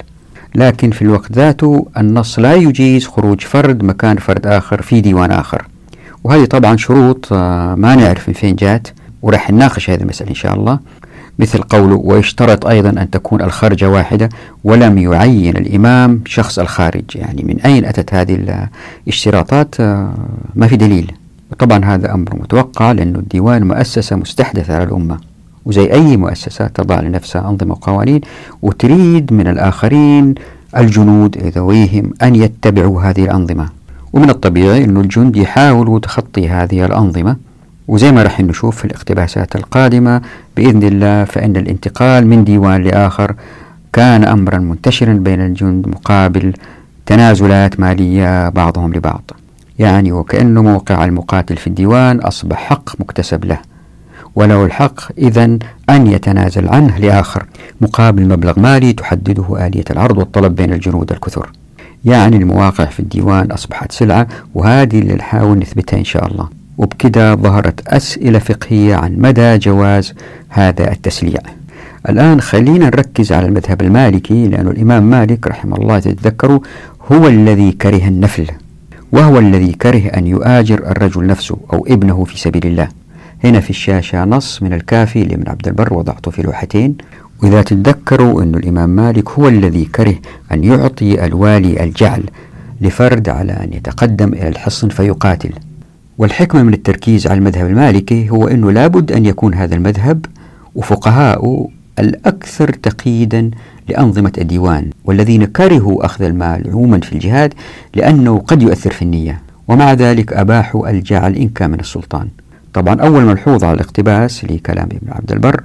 لكن 0.55 0.91
في 0.91 1.01
الوقت 1.01 1.31
ذاته 1.31 1.87
النص 1.97 2.39
لا 2.39 2.53
يجيز 2.53 3.07
خروج 3.07 3.41
فرد 3.41 3.83
مكان 3.83 4.17
فرد 4.17 4.47
آخر 4.47 4.81
في 4.81 5.01
ديوان 5.01 5.31
آخر. 5.31 5.65
وهذه 6.23 6.45
طبعا 6.45 6.77
شروط 6.77 7.33
آه، 7.33 7.75
ما 7.75 7.95
نعرف 7.95 8.27
من 8.27 8.33
فين 8.33 8.55
جات 8.55 8.87
وراح 9.21 9.51
نناقش 9.51 9.89
هذه 9.89 10.01
المسألة 10.01 10.29
إن 10.29 10.35
شاء 10.35 10.53
الله. 10.53 10.79
مثل 11.39 11.61
قوله 11.61 11.95
ويشترط 12.03 12.65
أيضا 12.65 12.89
أن 12.89 13.09
تكون 13.09 13.41
الخرجة 13.41 13.89
واحدة 13.89 14.29
ولم 14.63 14.97
يعين 14.97 15.57
الإمام 15.57 16.21
شخص 16.25 16.59
الخارج. 16.59 17.03
يعني 17.15 17.43
من 17.43 17.59
أين 17.61 17.85
أتت 17.85 18.13
هذه 18.13 18.65
الاشتراطات؟ 19.07 19.75
آه، 19.79 20.13
ما 20.55 20.67
في 20.67 20.75
دليل. 20.75 21.11
طبعا 21.59 21.85
هذا 21.85 22.13
أمر 22.13 22.35
متوقع 22.35 22.91
لأن 22.91 23.15
الديوان 23.15 23.67
مؤسسة 23.67 24.15
مستحدثة 24.15 24.75
على 24.75 24.83
الأمة 24.83 25.17
وزي 25.65 25.93
أي 25.93 26.17
مؤسسة 26.17 26.67
تضع 26.67 26.99
لنفسها 26.99 27.49
أنظمة 27.49 27.71
وقوانين 27.71 28.21
وتريد 28.61 29.33
من 29.33 29.47
الآخرين 29.47 30.35
الجنود 30.77 31.37
ذويهم 31.37 32.13
أن 32.21 32.35
يتبعوا 32.35 33.01
هذه 33.01 33.23
الأنظمة. 33.23 33.69
ومن 34.13 34.29
الطبيعي 34.29 34.83
أن 34.83 34.97
الجند 34.97 35.35
يحاولوا 35.35 35.99
تخطي 35.99 36.49
هذه 36.49 36.85
الأنظمة. 36.85 37.35
وزي 37.87 38.11
ما 38.11 38.23
راح 38.23 38.39
نشوف 38.39 38.77
في 38.77 38.85
الاقتباسات 38.85 39.55
القادمة 39.55 40.21
بإذن 40.57 40.83
الله 40.83 41.23
فإن 41.23 41.55
الانتقال 41.55 42.27
من 42.27 42.43
ديوان 42.43 42.83
لآخر 42.83 43.35
كان 43.93 44.23
أمرا 44.23 44.57
منتشرا 44.57 45.13
بين 45.13 45.41
الجند 45.41 45.87
مقابل 45.87 46.53
تنازلات 47.05 47.79
مالية 47.79 48.49
بعضهم 48.49 48.93
لبعض. 48.93 49.31
يعني 49.79 50.11
وكأنه 50.11 50.61
موقع 50.61 51.05
المقاتل 51.05 51.57
في 51.57 51.67
الديوان 51.67 52.19
أصبح 52.19 52.57
حق 52.57 53.01
مكتسب 53.01 53.45
له. 53.45 53.57
وله 54.35 54.65
الحق 54.65 54.99
إذا 55.17 55.43
أن 55.89 56.07
يتنازل 56.07 56.69
عنه 56.69 56.97
لآخر 56.97 57.45
مقابل 57.81 58.27
مبلغ 58.27 58.59
مالي 58.59 58.93
تحدده 58.93 59.67
آلية 59.67 59.83
العرض 59.91 60.17
والطلب 60.17 60.55
بين 60.55 60.73
الجنود 60.73 61.11
الكثر. 61.11 61.51
يعني 62.05 62.37
المواقع 62.37 62.85
في 62.85 62.99
الديوان 62.99 63.51
أصبحت 63.51 63.91
سلعة 63.91 64.27
وهذه 64.55 64.99
اللي 64.99 65.13
نحاول 65.13 65.59
نثبتها 65.59 65.97
إن 65.99 66.03
شاء 66.03 66.27
الله. 66.27 66.62
وبكده 66.77 67.35
ظهرت 67.35 67.87
أسئلة 67.87 68.39
فقهية 68.39 68.95
عن 68.95 69.15
مدى 69.17 69.57
جواز 69.57 70.13
هذا 70.49 70.91
التسليع. 70.91 71.41
الآن 72.09 72.41
خلينا 72.41 72.85
نركز 72.85 73.31
على 73.31 73.45
المذهب 73.45 73.81
المالكي 73.81 74.47
لأن 74.47 74.67
الإمام 74.67 75.09
مالك 75.09 75.47
رحمه 75.47 75.77
الله 75.77 75.99
تتذكروا 75.99 76.59
هو 77.11 77.27
الذي 77.27 77.71
كره 77.71 78.07
النفل 78.07 78.47
وهو 79.11 79.39
الذي 79.39 79.71
كره 79.71 80.07
أن 80.07 80.27
يؤاجر 80.27 80.79
الرجل 80.79 81.27
نفسه 81.27 81.57
أو 81.73 81.85
ابنه 81.87 82.23
في 82.23 82.39
سبيل 82.39 82.67
الله. 82.67 82.87
هنا 83.43 83.59
في 83.59 83.69
الشاشة 83.69 84.25
نص 84.25 84.63
من 84.63 84.73
الكافي 84.73 85.23
لابن 85.23 85.49
عبد 85.49 85.67
البر 85.67 85.93
وضعته 85.93 86.31
في 86.31 86.41
لوحتين. 86.41 86.95
وإذا 87.43 87.61
تتذكروا 87.61 88.43
أن 88.43 88.55
الإمام 88.55 88.89
مالك 88.89 89.29
هو 89.29 89.47
الذي 89.47 89.85
كره 89.85 90.15
أن 90.51 90.63
يعطي 90.63 91.25
الوالي 91.25 91.83
الجعل 91.83 92.23
لفرد 92.81 93.29
على 93.29 93.51
أن 93.51 93.73
يتقدم 93.73 94.33
إلى 94.33 94.47
الحصن 94.47 94.89
فيقاتل. 94.89 95.51
والحكمة 96.23 96.63
من 96.63 96.73
التركيز 96.73 97.27
على 97.27 97.37
المذهب 97.37 97.65
المالكي 97.67 98.29
هو 98.29 98.47
أنه 98.47 98.71
لابد 98.71 99.11
أن 99.11 99.25
يكون 99.25 99.53
هذا 99.53 99.75
المذهب 99.75 100.25
وفقهاؤه 100.75 101.69
الأكثر 101.99 102.69
تقييدا 102.69 103.51
لأنظمة 103.89 104.31
الديوان 104.37 104.89
والذين 105.05 105.45
كرهوا 105.45 106.05
أخذ 106.05 106.23
المال 106.23 106.69
عموما 106.69 106.99
في 106.99 107.13
الجهاد 107.13 107.53
لأنه 107.95 108.39
قد 108.39 108.61
يؤثر 108.61 108.91
في 108.91 109.01
النية. 109.01 109.41
ومع 109.67 109.93
ذلك 109.93 110.33
أباحوا 110.33 110.89
الجعل 110.89 111.35
إن 111.35 111.49
كان 111.49 111.71
من 111.71 111.79
السلطان. 111.79 112.27
طبعا 112.73 113.01
أول 113.01 113.25
ملحوظة 113.25 113.67
على 113.67 113.75
الاقتباس 113.75 114.45
لكلام 114.45 114.85
ابن 114.91 115.11
عبد 115.11 115.31
البر 115.31 115.61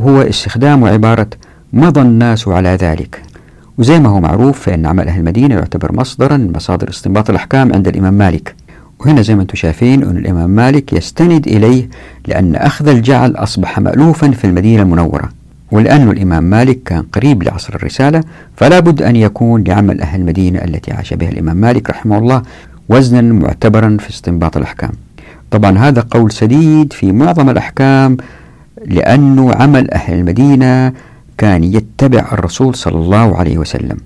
هو 0.00 0.22
استخدام 0.22 0.84
عبارة 0.84 1.28
مضى 1.72 2.00
الناس 2.00 2.48
على 2.48 2.68
ذلك 2.68 3.22
وزي 3.78 4.00
ما 4.00 4.08
هو 4.08 4.20
معروف 4.20 4.60
فإن 4.60 4.86
عمل 4.86 5.08
أهل 5.08 5.18
المدينة 5.18 5.54
يعتبر 5.54 5.92
مصدرا 5.92 6.36
من 6.36 6.52
مصادر 6.52 6.88
استنباط 6.88 7.30
الأحكام 7.30 7.72
عند 7.72 7.88
الإمام 7.88 8.14
مالك. 8.14 8.65
وهنا 9.00 9.22
زي 9.22 9.34
ما 9.34 9.42
أنتم 9.42 9.54
شايفين 9.54 10.02
أن 10.04 10.16
الإمام 10.16 10.50
مالك 10.50 10.92
يستند 10.92 11.46
إليه 11.46 11.88
لأن 12.26 12.56
أخذ 12.56 12.88
الجعل 12.88 13.36
أصبح 13.36 13.78
مألوفا 13.78 14.30
في 14.30 14.44
المدينة 14.44 14.82
المنورة. 14.82 15.28
ولأن 15.70 16.10
الإمام 16.10 16.44
مالك 16.44 16.82
كان 16.82 17.02
قريب 17.02 17.42
لعصر 17.42 17.74
الرسالة 17.74 18.20
فلا 18.56 18.80
بد 18.80 19.02
أن 19.02 19.16
يكون 19.16 19.64
لعمل 19.64 20.00
أهل 20.00 20.20
المدينة 20.20 20.58
التي 20.58 20.92
عاش 20.92 21.14
بها 21.14 21.28
الإمام 21.28 21.56
مالك 21.56 21.90
رحمه 21.90 22.18
الله 22.18 22.42
وزنا 22.88 23.20
معتبرا 23.32 23.96
في 24.00 24.10
استنباط 24.10 24.56
الأحكام. 24.56 24.90
طبعا 25.50 25.78
هذا 25.78 26.06
قول 26.10 26.32
سديد 26.32 26.92
في 26.92 27.12
معظم 27.12 27.50
الأحكام 27.50 28.16
لأنه 28.86 29.52
عمل 29.54 29.90
أهل 29.90 30.14
المدينة 30.14 30.92
كان 31.38 31.64
يتبع 31.64 32.24
الرسول 32.32 32.74
صلى 32.74 32.96
الله 32.96 33.36
عليه 33.36 33.58
وسلم. 33.58 33.96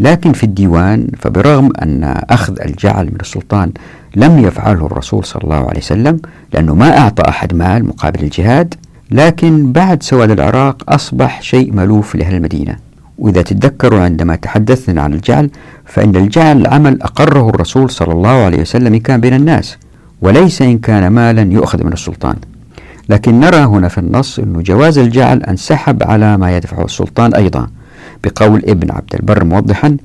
لكن 0.00 0.32
في 0.32 0.44
الديوان 0.44 1.06
فبرغم 1.18 1.70
أن 1.82 2.04
أخذ 2.30 2.60
الجعل 2.60 3.06
من 3.06 3.18
السلطان 3.20 3.72
لم 4.16 4.38
يفعله 4.38 4.86
الرسول 4.86 5.24
صلى 5.24 5.42
الله 5.44 5.68
عليه 5.68 5.78
وسلم 5.78 6.20
لأنه 6.52 6.74
ما 6.74 6.98
أعطى 6.98 7.28
أحد 7.28 7.54
مال 7.54 7.86
مقابل 7.86 8.22
الجهاد 8.22 8.74
لكن 9.10 9.72
بعد 9.72 10.02
سواد 10.02 10.30
العراق 10.30 10.82
أصبح 10.88 11.42
شيء 11.42 11.72
ملوف 11.72 12.14
لأهل 12.14 12.34
المدينة. 12.34 12.76
وإذا 13.18 13.42
تتذكروا 13.42 14.00
عندما 14.00 14.36
تحدثنا 14.36 15.02
عن 15.02 15.14
الجعل 15.14 15.50
فإن 15.84 16.16
الجعل 16.16 16.66
عمل 16.66 17.02
أقره 17.02 17.48
الرسول 17.48 17.90
صلى 17.90 18.12
الله 18.12 18.30
عليه 18.30 18.60
وسلم 18.60 18.96
كان 18.96 19.20
بين 19.20 19.34
الناس 19.34 19.76
وليس 20.22 20.62
إن 20.62 20.78
كان 20.78 21.06
مالا 21.06 21.52
يؤخذ 21.52 21.84
من 21.84 21.92
السلطان. 21.92 22.36
لكن 23.08 23.40
نرى 23.40 23.56
هنا 23.56 23.88
في 23.88 23.98
النص 23.98 24.38
أن 24.38 24.62
جواز 24.62 24.98
الجعل 24.98 25.42
انسحب 25.42 26.02
على 26.02 26.36
ما 26.36 26.56
يدفعه 26.56 26.84
السلطان 26.84 27.34
أيضا 27.34 27.66
بقول 28.24 28.62
ابن 28.64 28.90
عبد 28.90 29.14
البر 29.14 29.44
موضحا 29.44 29.96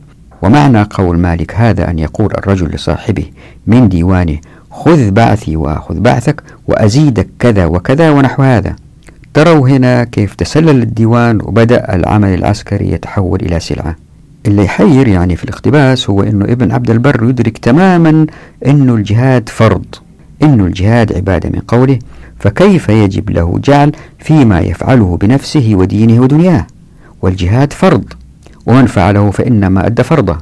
ومعنى 0.42 0.82
قول 0.82 1.18
مالك 1.20 1.56
هذا 1.56 1.90
أن 1.90 2.00
يقول 2.00 2.34
الرجل 2.38 2.68
لصاحبه 2.68 3.26
من 3.68 3.90
ديوانه 3.90 4.38
خذ 4.72 5.12
بعثي 5.12 5.56
وأخذ 5.56 6.00
بعثك 6.00 6.44
وأزيدك 6.68 7.28
كذا 7.40 7.66
وكذا 7.66 8.12
ونحو 8.12 8.44
هذا. 8.44 8.76
تروا 9.34 9.70
هنا 9.70 10.04
كيف 10.04 10.36
تسلل 10.36 10.82
الديوان 10.82 11.40
وبدأ 11.42 11.96
العمل 11.96 12.34
العسكري 12.34 12.92
يتحول 12.92 13.40
إلى 13.42 13.60
سلعة. 13.60 13.96
اللي 14.48 14.64
يحير 14.64 15.08
يعني 15.08 15.36
في 15.36 15.44
الاقتباس 15.44 16.10
هو 16.10 16.24
أنه 16.24 16.46
ابن 16.46 16.72
عبد 16.72 16.90
البر 16.90 17.30
يدرك 17.30 17.58
تماما 17.58 18.26
أنه 18.66 18.96
الجهاد 18.96 19.50
فرض 19.50 19.86
أنه 20.44 20.66
الجهاد 20.66 21.14
عبادة 21.14 21.50
من 21.50 21.60
قوله 21.60 22.00
فكيف 22.40 22.90
يجب 22.90 23.30
له 23.30 23.60
جعل 23.64 23.92
فيما 24.20 24.60
يفعله 24.60 25.18
بنفسه 25.22 25.72
ودينه 25.76 26.22
ودنياه؟ 26.22 26.68
والجهاد 27.22 27.74
فرض. 27.74 28.04
ومن 28.68 28.86
فعله 28.86 29.32
فإنما 29.32 29.88
أدى 29.88 30.04
فرضه. 30.04 30.38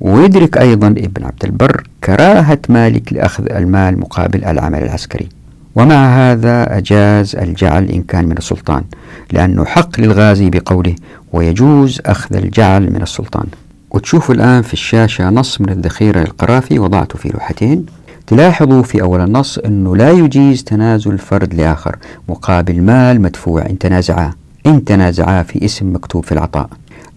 ويدرك 0.00 0.58
أيضا 0.58 0.86
ابن 0.86 1.24
عبد 1.24 1.44
البر 1.44 1.86
كراهة 2.04 2.58
مالك 2.68 3.12
لأخذ 3.12 3.52
المال 3.52 4.00
مقابل 4.00 4.44
العمل 4.44 4.82
العسكري. 4.82 5.28
ومع 5.76 6.16
هذا 6.16 6.78
أجاز 6.78 7.36
الجعل 7.36 7.84
إن 7.84 8.02
كان 8.02 8.24
من 8.24 8.38
السلطان 8.38 8.82
لأنه 9.32 9.64
حق 9.64 10.00
للغازي 10.00 10.50
بقوله 10.50 10.94
ويجوز 11.32 12.00
أخذ 12.06 12.36
الجعل 12.36 12.92
من 12.92 13.02
السلطان. 13.02 13.46
وتشوفوا 13.90 14.34
الآن 14.34 14.62
في 14.62 14.72
الشاشة 14.72 15.30
نص 15.30 15.60
من 15.60 15.68
الذخيرة 15.68 16.20
للقرافي 16.20 16.78
وضعته 16.78 17.18
في 17.18 17.28
لوحتين. 17.28 17.86
تلاحظوا 18.26 18.82
في 18.82 19.02
أول 19.02 19.20
النص 19.20 19.58
أنه 19.58 19.96
لا 19.96 20.10
يجيز 20.10 20.64
تنازل 20.64 21.18
فرد 21.18 21.54
لآخر 21.54 21.96
مقابل 22.28 22.82
مال 22.82 23.20
مدفوع 23.20 23.66
إن 23.66 23.78
تنازعا. 23.78 24.32
إن 24.66 24.84
تنازعا 24.84 25.42
في 25.42 25.64
اسم 25.64 25.94
مكتوب 25.94 26.24
في 26.24 26.32
العطاء. 26.32 26.68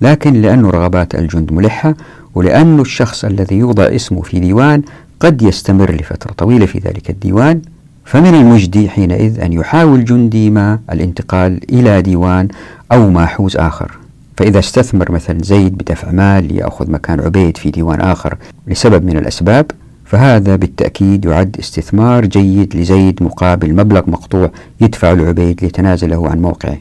لكن 0.01 0.41
لأن 0.41 0.65
رغبات 0.65 1.15
الجند 1.15 1.53
ملحة 1.53 1.95
ولأن 2.36 2.79
الشخص 2.79 3.25
الذي 3.25 3.55
يوضع 3.55 3.84
اسمه 3.84 4.21
في 4.21 4.39
ديوان 4.39 4.81
قد 5.19 5.41
يستمر 5.41 5.91
لفترة 5.91 6.31
طويلة 6.31 6.65
في 6.65 6.79
ذلك 6.79 7.10
الديوان 7.10 7.62
فمن 8.05 8.36
المجدي 8.36 8.89
حينئذ 8.89 9.39
أن 9.39 9.53
يحاول 9.53 10.05
جندي 10.05 10.49
ما 10.49 10.79
الانتقال 10.91 11.60
إلى 11.73 12.01
ديوان 12.01 12.47
أو 12.91 13.10
ماحوز 13.10 13.58
آخر. 13.58 13.97
فإذا 14.38 14.60
استثمر 14.60 15.12
مثلا 15.12 15.38
زيد 15.43 15.77
بدفع 15.77 16.12
مال 16.12 16.53
ليأخذ 16.53 16.91
مكان 16.91 17.19
عبيد 17.19 17.58
في 17.58 17.71
ديوان 17.71 18.01
آخر 18.01 18.38
لسبب 18.67 19.05
من 19.05 19.17
الأسباب 19.17 19.71
فهذا 20.05 20.55
بالتأكيد 20.55 21.25
يعد 21.25 21.55
استثمار 21.60 22.25
جيد 22.25 22.75
لزيد 22.75 23.23
مقابل 23.23 23.73
مبلغ 23.73 24.10
مقطوع 24.10 24.51
يدفع 24.81 25.12
العبيد 25.12 25.63
ليتنازله 25.63 26.29
عن 26.29 26.41
موقعه. 26.41 26.77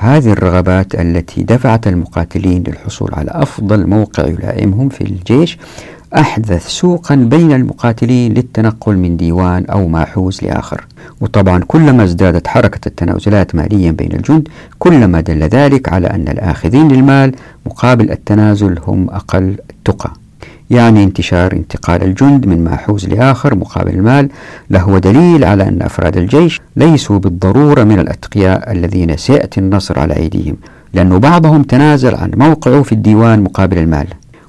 هذه 0.00 0.32
الرغبات 0.32 0.94
التي 0.94 1.42
دفعت 1.42 1.86
المقاتلين 1.86 2.62
للحصول 2.66 3.10
على 3.12 3.30
أفضل 3.30 3.86
موقع 3.86 4.26
يلائمهم 4.26 4.88
في 4.88 5.00
الجيش 5.00 5.58
أحدث 6.16 6.68
سوقا 6.68 7.14
بين 7.14 7.52
المقاتلين 7.52 8.34
للتنقل 8.34 8.96
من 8.96 9.16
ديوان 9.16 9.66
أو 9.66 9.88
ماحوز 9.88 10.44
لآخر. 10.44 10.86
وطبعا 11.20 11.64
كلما 11.66 12.04
ازدادت 12.04 12.46
حركة 12.46 12.88
التنازلات 12.88 13.54
ماليا 13.54 13.90
بين 13.90 14.12
الجند 14.12 14.48
كلما 14.78 15.20
دل 15.20 15.42
ذلك 15.42 15.88
على 15.88 16.06
أن 16.06 16.28
الآخذين 16.28 16.88
للمال 16.88 17.32
مقابل 17.66 18.10
التنازل 18.10 18.78
هم 18.86 19.10
أقل 19.10 19.56
التقى 19.70 20.12
يعني 20.70 21.04
انتشار 21.04 21.52
انتقال 21.52 22.02
الجند 22.02 22.46
من 22.46 22.64
ماحوز 22.64 23.08
لآخر 23.08 23.54
مقابل 23.54 23.90
المال. 23.90 24.28
لهو 24.70 24.98
دليل 24.98 25.44
على 25.44 25.68
أن 25.68 25.82
أفراد 25.82 26.16
الجيش 26.16 26.60
ليسوا 26.76 27.18
بالضرورة 27.18 27.84
من 27.84 27.98
الأتقياء 27.98 28.72
الذين 28.72 29.16
سيأتي 29.16 29.60
النصر 29.60 29.98
على 29.98 30.16
أيديهم 30.16 30.56
لأن 30.94 31.18
بعضهم 31.18 31.62
تنازل 31.62 32.14
عن 32.14 32.30
موقعه 32.36 32.82
في 32.82 32.92
الديوان 32.92 33.42
مقابل 33.42 33.78
المال. 33.78 34.06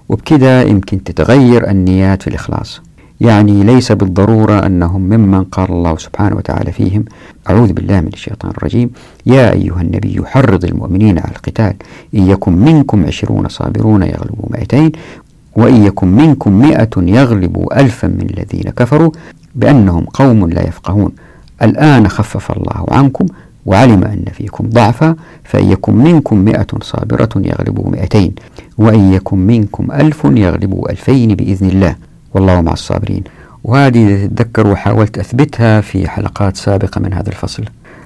وبكذا 0.10 0.64
يمكن 0.64 1.04
تتغير 1.04 1.70
النيات 1.70 2.22
في 2.22 2.28
الإخلاص. 2.28 2.82
يعني 3.22 3.64
ليس 3.64 3.92
بالضرورة 3.92 4.66
أنهم 4.66 5.02
ممن 5.02 5.44
قال 5.44 5.70
الله 5.70 5.98
سبحانه 5.98 6.36
وتعالى 6.36 6.72
فيهم 6.72 7.06
أعوذ 7.50 7.74
بالله 7.74 8.02
من 8.02 8.08
الشيطان 8.08 8.52
الرجيم. 8.52 8.90
يا 9.26 9.52
أيها 9.52 9.82
النبي 9.82 10.22
حرض 10.26 10.66
المؤمنين 10.66 11.20
على 11.20 11.32
القتال. 11.32 11.74
إن 12.16 12.30
يكن 12.30 12.54
منكم 12.54 13.06
عشرون 13.06 13.48
صابرون 13.48 14.04
يغلبوا 14.04 14.50
مئتين 14.50 14.92
وإن 15.56 15.86
يكن 15.86 16.08
منكم 16.08 16.60
مئة 16.60 16.90
يغلبوا 16.98 17.80
ألفا 17.80 18.08
من 18.08 18.28
الذين 18.30 18.72
كفروا 18.72 19.12
بأنهم 19.56 20.06
قوم 20.06 20.50
لا 20.50 20.68
يفقهون. 20.68 21.12
الآن 21.62 22.08
خفف 22.08 22.52
الله 22.52 22.86
عنكم 22.92 23.26
وعلم 23.66 24.04
أن 24.04 24.26
فيكم 24.34 24.70
ضعفا 24.70 25.16
فإن 25.44 25.72
يكن 25.72 25.96
منكم 25.96 26.38
مئة 26.38 26.68
صابرة 26.82 27.30
يغلبوا 27.36 27.90
مئتين 27.90 28.36
وإن 28.78 29.14
يكن 29.14 29.38
منكم 29.38 29.92
ألف 29.92 30.26
يغلبوا 30.26 30.92
ألفين 30.92 31.36
بإذن 31.36 31.70
الله. 31.70 31.96
والله 32.34 32.62
مع 32.62 32.74
الصابرين. 32.74 33.24
وهذه 33.64 34.26
تتذكر 34.26 34.68
وحاولت 34.68 35.18
أثبتها 35.18 35.82
في 35.82 36.10
حلقات 36.10 36.58
سابقة 36.58 37.02
من 37.02 37.14
هذا 37.14 37.30
الفصل. 37.30 37.64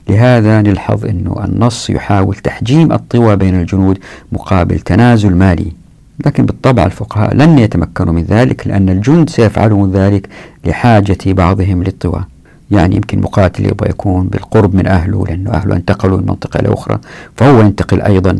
لهذا 0.10 0.62
نلحظ 0.62 1.06
أن 1.06 1.36
النص 1.43 1.89
يحاول 1.89 2.36
تحجيم 2.36 2.91
الطوى 2.91 3.36
بين 3.36 3.60
الجنود 3.60 3.99
مقابل 4.32 4.79
تنازل 4.79 5.36
مالي. 5.36 5.83
لكن 6.26 6.45
بالطبع 6.45 6.86
الفقهاء 6.86 7.36
لن 7.36 7.60
يتمكنوا 7.60 8.13
من 8.13 8.23
ذلك 8.23 8.67
لأن 8.67 8.89
الجند 8.89 9.30
سيفعلون 9.30 9.91
ذلك 9.91 10.30
لحاجة 10.65 11.17
بعضهم 11.26 11.84
للطوى. 11.84 12.23
يعني 12.71 12.95
يمكن 12.95 13.21
مقاتل 13.21 13.65
يبغى 13.65 13.89
يكون 13.89 14.28
بالقرب 14.28 14.76
من 14.76 14.88
أهله 14.88 15.26
لأنه 15.28 15.52
أهله 15.52 15.76
انتقلوا 15.76 16.17
من 16.17 16.26
منطقة 16.26 16.60
إلى 16.60 16.73
أخرى 16.73 16.99
فهو 17.36 17.62
ينتقل 17.62 18.02
أيضا 18.02 18.39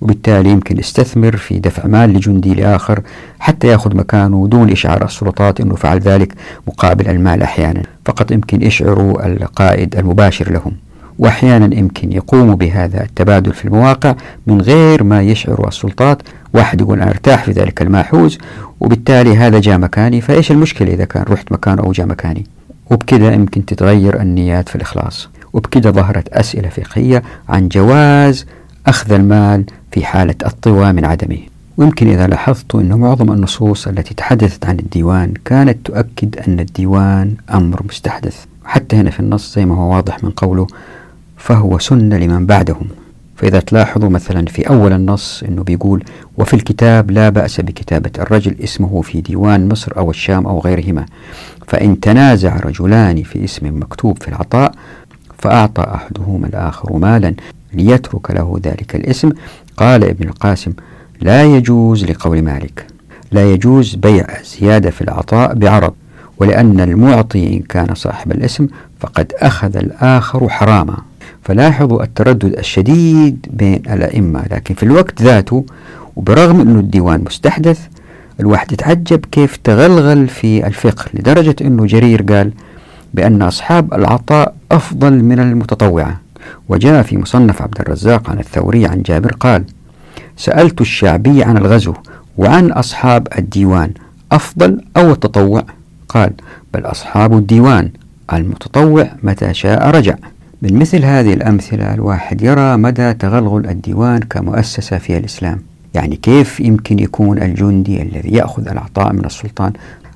وبالتالي 0.00 0.50
يمكن 0.50 0.78
يستثمر 0.78 1.36
في 1.36 1.58
دفع 1.58 1.86
مال 1.86 2.12
لجندي 2.12 2.54
لآخر 2.54 3.00
حتى 3.38 3.66
يأخذ 3.66 3.96
مكانه 3.96 4.48
دون 4.48 4.70
إشعار 4.70 5.04
السلطات 5.04 5.60
أنه 5.60 5.74
فعل 5.74 5.98
ذلك 5.98 6.34
مقابل 6.66 7.08
المال 7.08 7.42
أحيانا. 7.42 7.82
فقط 8.04 8.32
يمكن 8.32 8.62
يشعروا 8.62 9.26
القائد 9.26 9.96
المباشر 9.96 10.52
لهم. 10.52 10.72
وأحيانا 11.18 11.74
يمكن 11.74 12.12
يقوموا 12.12 12.54
بهذا 12.54 13.02
التبادل 13.04 13.52
في 13.52 13.64
المواقع 13.64 14.14
من 14.46 14.60
غير 14.60 15.04
ما 15.04 15.22
يشعروا 15.22 15.68
السلطات 15.68 16.22
واحد 16.54 16.80
يقول 16.80 17.00
أنا 17.00 17.10
ارتاح 17.10 17.44
في 17.44 17.52
ذلك 17.52 17.82
الماحوز 17.82 18.38
وبالتالي 18.80 19.36
هذا 19.36 19.60
جاء 19.60 19.78
مكاني 19.78 20.20
فإيش 20.20 20.50
المشكلة 20.50 20.92
إذا 20.94 21.04
كان 21.04 21.22
رحت 21.22 21.52
مكانه 21.52 21.82
أو 21.82 21.92
جاء 21.92 22.06
مكاني؟ 22.06 22.46
وبكذا 22.90 23.32
يمكن 23.32 23.64
تتغير 23.64 24.20
النيات 24.20 24.68
في 24.68 24.76
الإخلاص. 24.76 25.28
وبكذا 25.52 25.90
ظهرت 25.90 26.28
أسئلة 26.28 26.68
فقهية 26.68 27.22
عن 27.48 27.68
جواز 27.68 28.46
أخذ 28.86 29.12
المال 29.12 29.64
في 29.92 30.04
حالة 30.04 30.34
الطوى 30.46 30.92
من 30.92 31.04
عدمه. 31.04 31.38
ويمكن 31.76 32.08
إذا 32.08 32.26
لاحظت 32.26 32.74
أن 32.74 32.94
معظم 32.94 33.32
النصوص 33.32 33.88
التي 33.88 34.14
تحدثت 34.14 34.66
عن 34.66 34.78
الديوان 34.78 35.34
كانت 35.44 35.86
تؤكد 35.86 36.36
أن 36.48 36.60
الديوان 36.60 37.34
أمر 37.54 37.82
مستحدث. 37.88 38.44
حتى 38.64 38.96
هنا 38.96 39.10
في 39.10 39.20
النص 39.20 39.54
زي 39.54 39.64
ما 39.66 39.74
هو 39.74 39.94
واضح 39.94 40.24
من 40.24 40.30
قوله 40.30 40.66
فهو 41.36 41.78
سنة 41.78 42.16
لمن 42.18 42.46
بعدهم. 42.46 42.88
فإذا 43.36 43.60
تلاحظوا 43.60 44.08
مثلا 44.08 44.46
في 44.46 44.68
أول 44.68 44.92
النص 44.92 45.42
أنه 45.48 45.62
بيقول 45.62 46.04
وفي 46.38 46.54
الكتاب 46.54 47.10
لا 47.10 47.28
بأس 47.28 47.60
بكتابة 47.60 48.10
الرجل 48.18 48.56
اسمه 48.64 49.02
في 49.02 49.20
ديوان 49.20 49.68
مصر 49.68 49.92
أو 49.96 50.10
الشام 50.10 50.46
أو 50.46 50.60
غيرهما 50.60 51.06
فإن 51.66 52.00
تنازع 52.00 52.56
رجلان 52.56 53.22
في 53.22 53.44
اسم 53.44 53.80
مكتوب 53.80 54.22
في 54.22 54.28
العطاء 54.28 54.72
فأعطى 55.38 55.82
أحدهما 55.94 56.46
الآخر 56.46 56.96
مالا 56.96 57.34
ليترك 57.72 58.30
له 58.30 58.60
ذلك 58.62 58.96
الاسم. 58.96 59.32
قال 59.76 60.04
ابن 60.04 60.28
القاسم 60.28 60.72
لا 61.20 61.44
يجوز 61.44 62.04
لقول 62.04 62.42
مالك 62.42 62.86
لا 63.32 63.52
يجوز 63.52 63.94
بيع 63.94 64.26
الزيادة 64.40 64.90
في 64.90 65.00
العطاء 65.00 65.54
بعرض 65.54 65.94
ولأن 66.38 66.80
المعطي 66.80 67.56
إن 67.56 67.60
كان 67.60 67.94
صاحب 67.94 68.32
الاسم 68.32 68.66
فقد 69.00 69.32
أخذ 69.36 69.76
الآخر 69.76 70.48
حراما. 70.48 70.96
فلاحظوا 71.42 72.02
التردد 72.02 72.58
الشديد 72.58 73.46
بين 73.50 73.82
الأئمة 73.90 74.42
لكن 74.50 74.74
في 74.74 74.82
الوقت 74.82 75.22
ذاته 75.22 75.64
وبرغم 76.16 76.60
أنه 76.60 76.80
الديوان 76.80 77.24
مستحدث 77.26 77.80
الواحد 78.40 78.72
يتعجب 78.72 79.24
كيف 79.32 79.56
تغلغل 79.56 80.28
في 80.28 80.66
الفقه 80.66 81.04
لدرجة 81.14 81.56
أنه 81.60 81.86
جرير 81.86 82.22
قال 82.22 82.52
بأن 83.14 83.42
أصحاب 83.42 83.94
العطاء 83.94 84.54
أفضل 84.72 85.12
من 85.24 85.40
المتطوعة. 85.40 86.20
وجاء 86.68 87.02
في 87.02 87.18
مصنف 87.18 87.62
عبد 87.62 87.80
الرزاق 87.80 88.30
عن 88.30 88.38
الثوري 88.38 88.86
عن 88.86 89.02
جابر 89.02 89.32
قال 89.32 89.64
سألت 90.36 90.80
الشعبي 90.80 91.44
عن 91.44 91.56
الغزو 91.56 91.94
وعن 92.38 92.72
أصحاب 92.72 93.28
الديوان 93.38 93.90
أفضل 94.32 94.84
أو 94.96 95.12
التطوع؟ 95.12 95.64
قال 96.08 96.32
بل 96.74 96.80
أصحاب 96.80 97.38
الديوان 97.38 97.90
المتطوع 98.32 99.10
متى 99.22 99.54
شاء 99.54 99.90
رجع. 99.90 100.14
من 100.62 100.78
مثل 100.78 101.04
هذه 101.04 101.34
الأمثلة 101.34 101.94
الواحد 101.94 102.42
يرى 102.42 102.76
مدى 102.76 103.14
تغلغل 103.14 103.66
الديوان 103.66 104.20
كمؤسسة 104.20 104.98
في 104.98 105.16
الإسلام. 105.18 105.62
يعني 105.94 106.16
كيف 106.16 106.60
يمكن 106.60 106.98
يكون 106.98 107.42
الجندي 107.42 108.02
الذي 108.02 108.28
يأخذ 108.28 108.68
العطاء 108.68 109.12
من 109.12 109.24
السلطان 109.24 109.72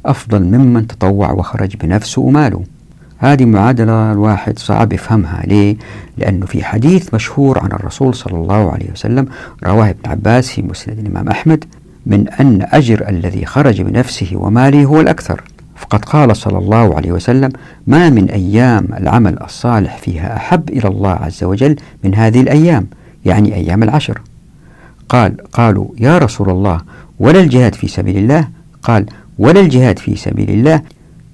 أفضل 0.07 0.43
ممن 0.43 0.87
تطوع 0.87 1.33
وخرج 1.33 1.77
بنفسه 1.77 2.23
وماله؟ 2.23 2.63
هذه 3.19 3.45
معادلة 3.45 4.13
الواحد 4.13 4.59
صعب 4.59 4.93
يفهمها. 4.93 5.43
ليه؟ 5.47 5.77
لأنه 6.19 6.47
في 6.47 6.65
حديث 6.65 7.15
مشهور 7.15 7.59
عن 7.59 7.73
الرسول 7.73 8.15
صلى 8.15 8.39
الله 8.39 8.73
عليه 8.73 8.91
وسلم 8.93 9.27
رواه 9.65 9.91
ابن 9.91 10.11
عباس 10.11 10.51
في 10.51 10.63
مسند 10.63 10.99
الإمام 10.99 11.29
أحمد 11.29 11.65
من 12.07 12.29
أن 12.29 12.67
أجر 12.73 13.09
الذي 13.09 13.47
خرج 13.47 13.83
بنفسه 13.83 14.31
وماله 14.35 14.85
هو 14.85 15.01
الأكثر. 15.01 15.43
فقد 15.77 16.05
قال 16.05 16.37
صلى 16.37 16.59
الله 16.59 16.95
عليه 16.97 17.13
وسلم 17.13 17.51
ما 17.87 18.11
من 18.11 18.31
أيام 18.31 18.89
العمل 18.97 19.43
الصالح 19.43 19.97
فيها 19.97 20.37
أحب 20.37 20.71
إلى 20.71 20.89
الله 20.89 21.11
عز 21.11 21.45
وجل 21.45 21.77
من 22.05 22.15
هذه 22.15 22.41
الأيام 22.41 22.87
يعني 23.25 23.55
أيام 23.55 23.83
العشر. 23.83 24.21
قال 25.09 25.37
قالوا 25.53 25.89
يا 25.99 26.19
رسول 26.19 26.51
الله 26.51 26.81
ولا 27.19 27.41
الجهاد 27.41 27.75
في 27.75 27.89
سبيل 27.89 28.17
الله؟ 28.19 28.49
قال 28.83 29.07
ولا 29.39 29.61
الجهاد 29.61 29.99
في 29.99 30.17
سبيل 30.17 30.51
الله 30.51 30.83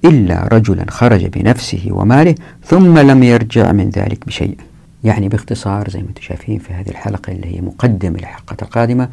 إلا 0.05 0.47
رجلا 0.51 0.85
خرج 0.89 1.25
بنفسه 1.25 1.87
وماله 1.91 2.35
ثم 2.65 2.97
لم 2.97 3.23
يرجع 3.23 3.71
من 3.71 3.89
ذلك 3.89 4.25
بشيء. 4.25 4.57
يعني 5.03 5.29
باختصار 5.29 5.89
زي 5.89 6.01
ما 6.01 6.09
أنتم 6.09 6.21
شايفين 6.21 6.59
في 6.59 6.73
هذه 6.73 6.89
الحلقة 6.89 7.31
اللي 7.31 7.55
هي 7.55 7.61
مقدمة 7.61 8.17
للحلقة 8.17 8.57
القادمة 8.61 9.09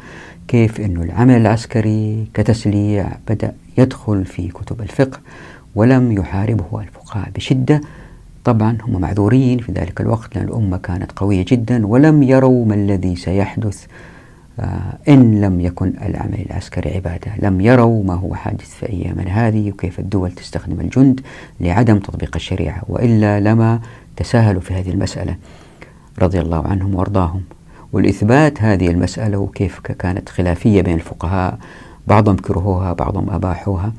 كيف 0.47 0.81
أنه 0.81 1.03
العمل 1.03 1.35
العسكري 1.35 2.27
كتسليع 2.33 3.07
بدأ 3.27 3.53
يدخل 3.81 4.25
في 4.25 4.47
كتب 4.47 4.81
الفقه 4.81 5.19
ولم 5.75 6.11
يحاربه 6.11 6.81
الفقهاء 6.81 7.29
بشدة. 7.35 7.81
طبعا 8.43 8.77
هم 8.81 9.01
معذورين 9.01 9.59
في 9.59 9.71
ذلك 9.71 10.01
الوقت 10.01 10.35
لأن 10.35 10.47
الأمة 10.47 10.77
كانت 10.77 11.11
قوية 11.15 11.45
جدا 11.47 11.87
ولم 11.87 12.23
يروا 12.23 12.65
ما 12.65 12.75
الذي 12.75 13.15
سيحدث. 13.15 13.85
آه، 14.59 14.97
إن 15.09 15.41
لم 15.41 15.61
يكن 15.61 15.93
العمل 16.01 16.45
العسكري 16.49 16.95
عبادة 16.95 17.31
لم 17.39 17.61
يروا 17.61 18.03
ما 18.03 18.13
هو 18.13 18.35
حادث 18.35 18.69
في 18.69 18.89
أيامنا 18.89 19.47
هذه 19.47 19.71
وكيف 19.71 19.99
الدول 19.99 20.31
تستخدم 20.31 20.79
الجند 20.79 21.21
لعدم 21.59 21.99
تطبيق 21.99 22.35
الشريعة 22.35 22.81
وإلا 22.87 23.39
لما 23.39 23.79
تساهلوا 24.15 24.61
في 24.61 24.73
هذه 24.73 24.89
المسألة 24.89 25.35
رضي 26.19 26.39
الله 26.39 26.67
عنهم 26.67 26.95
وأرضاهم. 26.95 27.41
والإثبات 27.93 28.61
هذه 28.61 28.87
المسألة 28.87 29.37
وكيف 29.37 29.79
كانت 29.79 30.29
خلافية 30.29 30.81
بين 30.81 30.93
الفقهاء 30.95 31.57
بعضهم 32.07 32.35
كرهوها 32.35 32.93
بعضهم 32.93 33.29
أباحوها. 33.29 33.91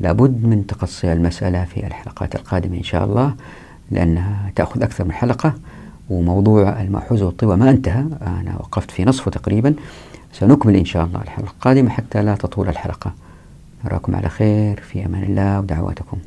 لابد 0.00 0.44
من 0.44 0.66
تقصي 0.66 1.12
المسألة 1.12 1.64
في 1.64 1.86
الحلقات 1.86 2.34
القادمة 2.34 2.76
إن 2.76 2.82
شاء 2.82 3.04
الله 3.04 3.34
لأنها 3.90 4.50
تأخذ 4.56 4.82
أكثر 4.82 5.04
من 5.04 5.12
حلقة 5.12 5.54
وموضوع 6.10 6.80
المأحوز 6.82 7.22
والطوى 7.22 7.56
ما 7.56 7.70
انتهى. 7.70 8.04
أنا 8.22 8.56
وقفت 8.60 8.90
في 8.90 9.04
نصفه 9.04 9.30
تقريبا. 9.30 9.74
سنكمل 10.32 10.76
إن 10.76 10.84
شاء 10.84 11.04
الله 11.04 11.22
الحلقة 11.22 11.50
القادمة 11.50 11.90
حتى 11.90 12.22
لا 12.22 12.34
تطول 12.34 12.68
الحلقة. 12.68 13.12
نراكم 13.84 14.16
على 14.16 14.28
خير 14.28 14.80
في 14.80 15.06
أمان 15.06 15.22
الله 15.22 15.60
ودعواتكم. 15.60 16.18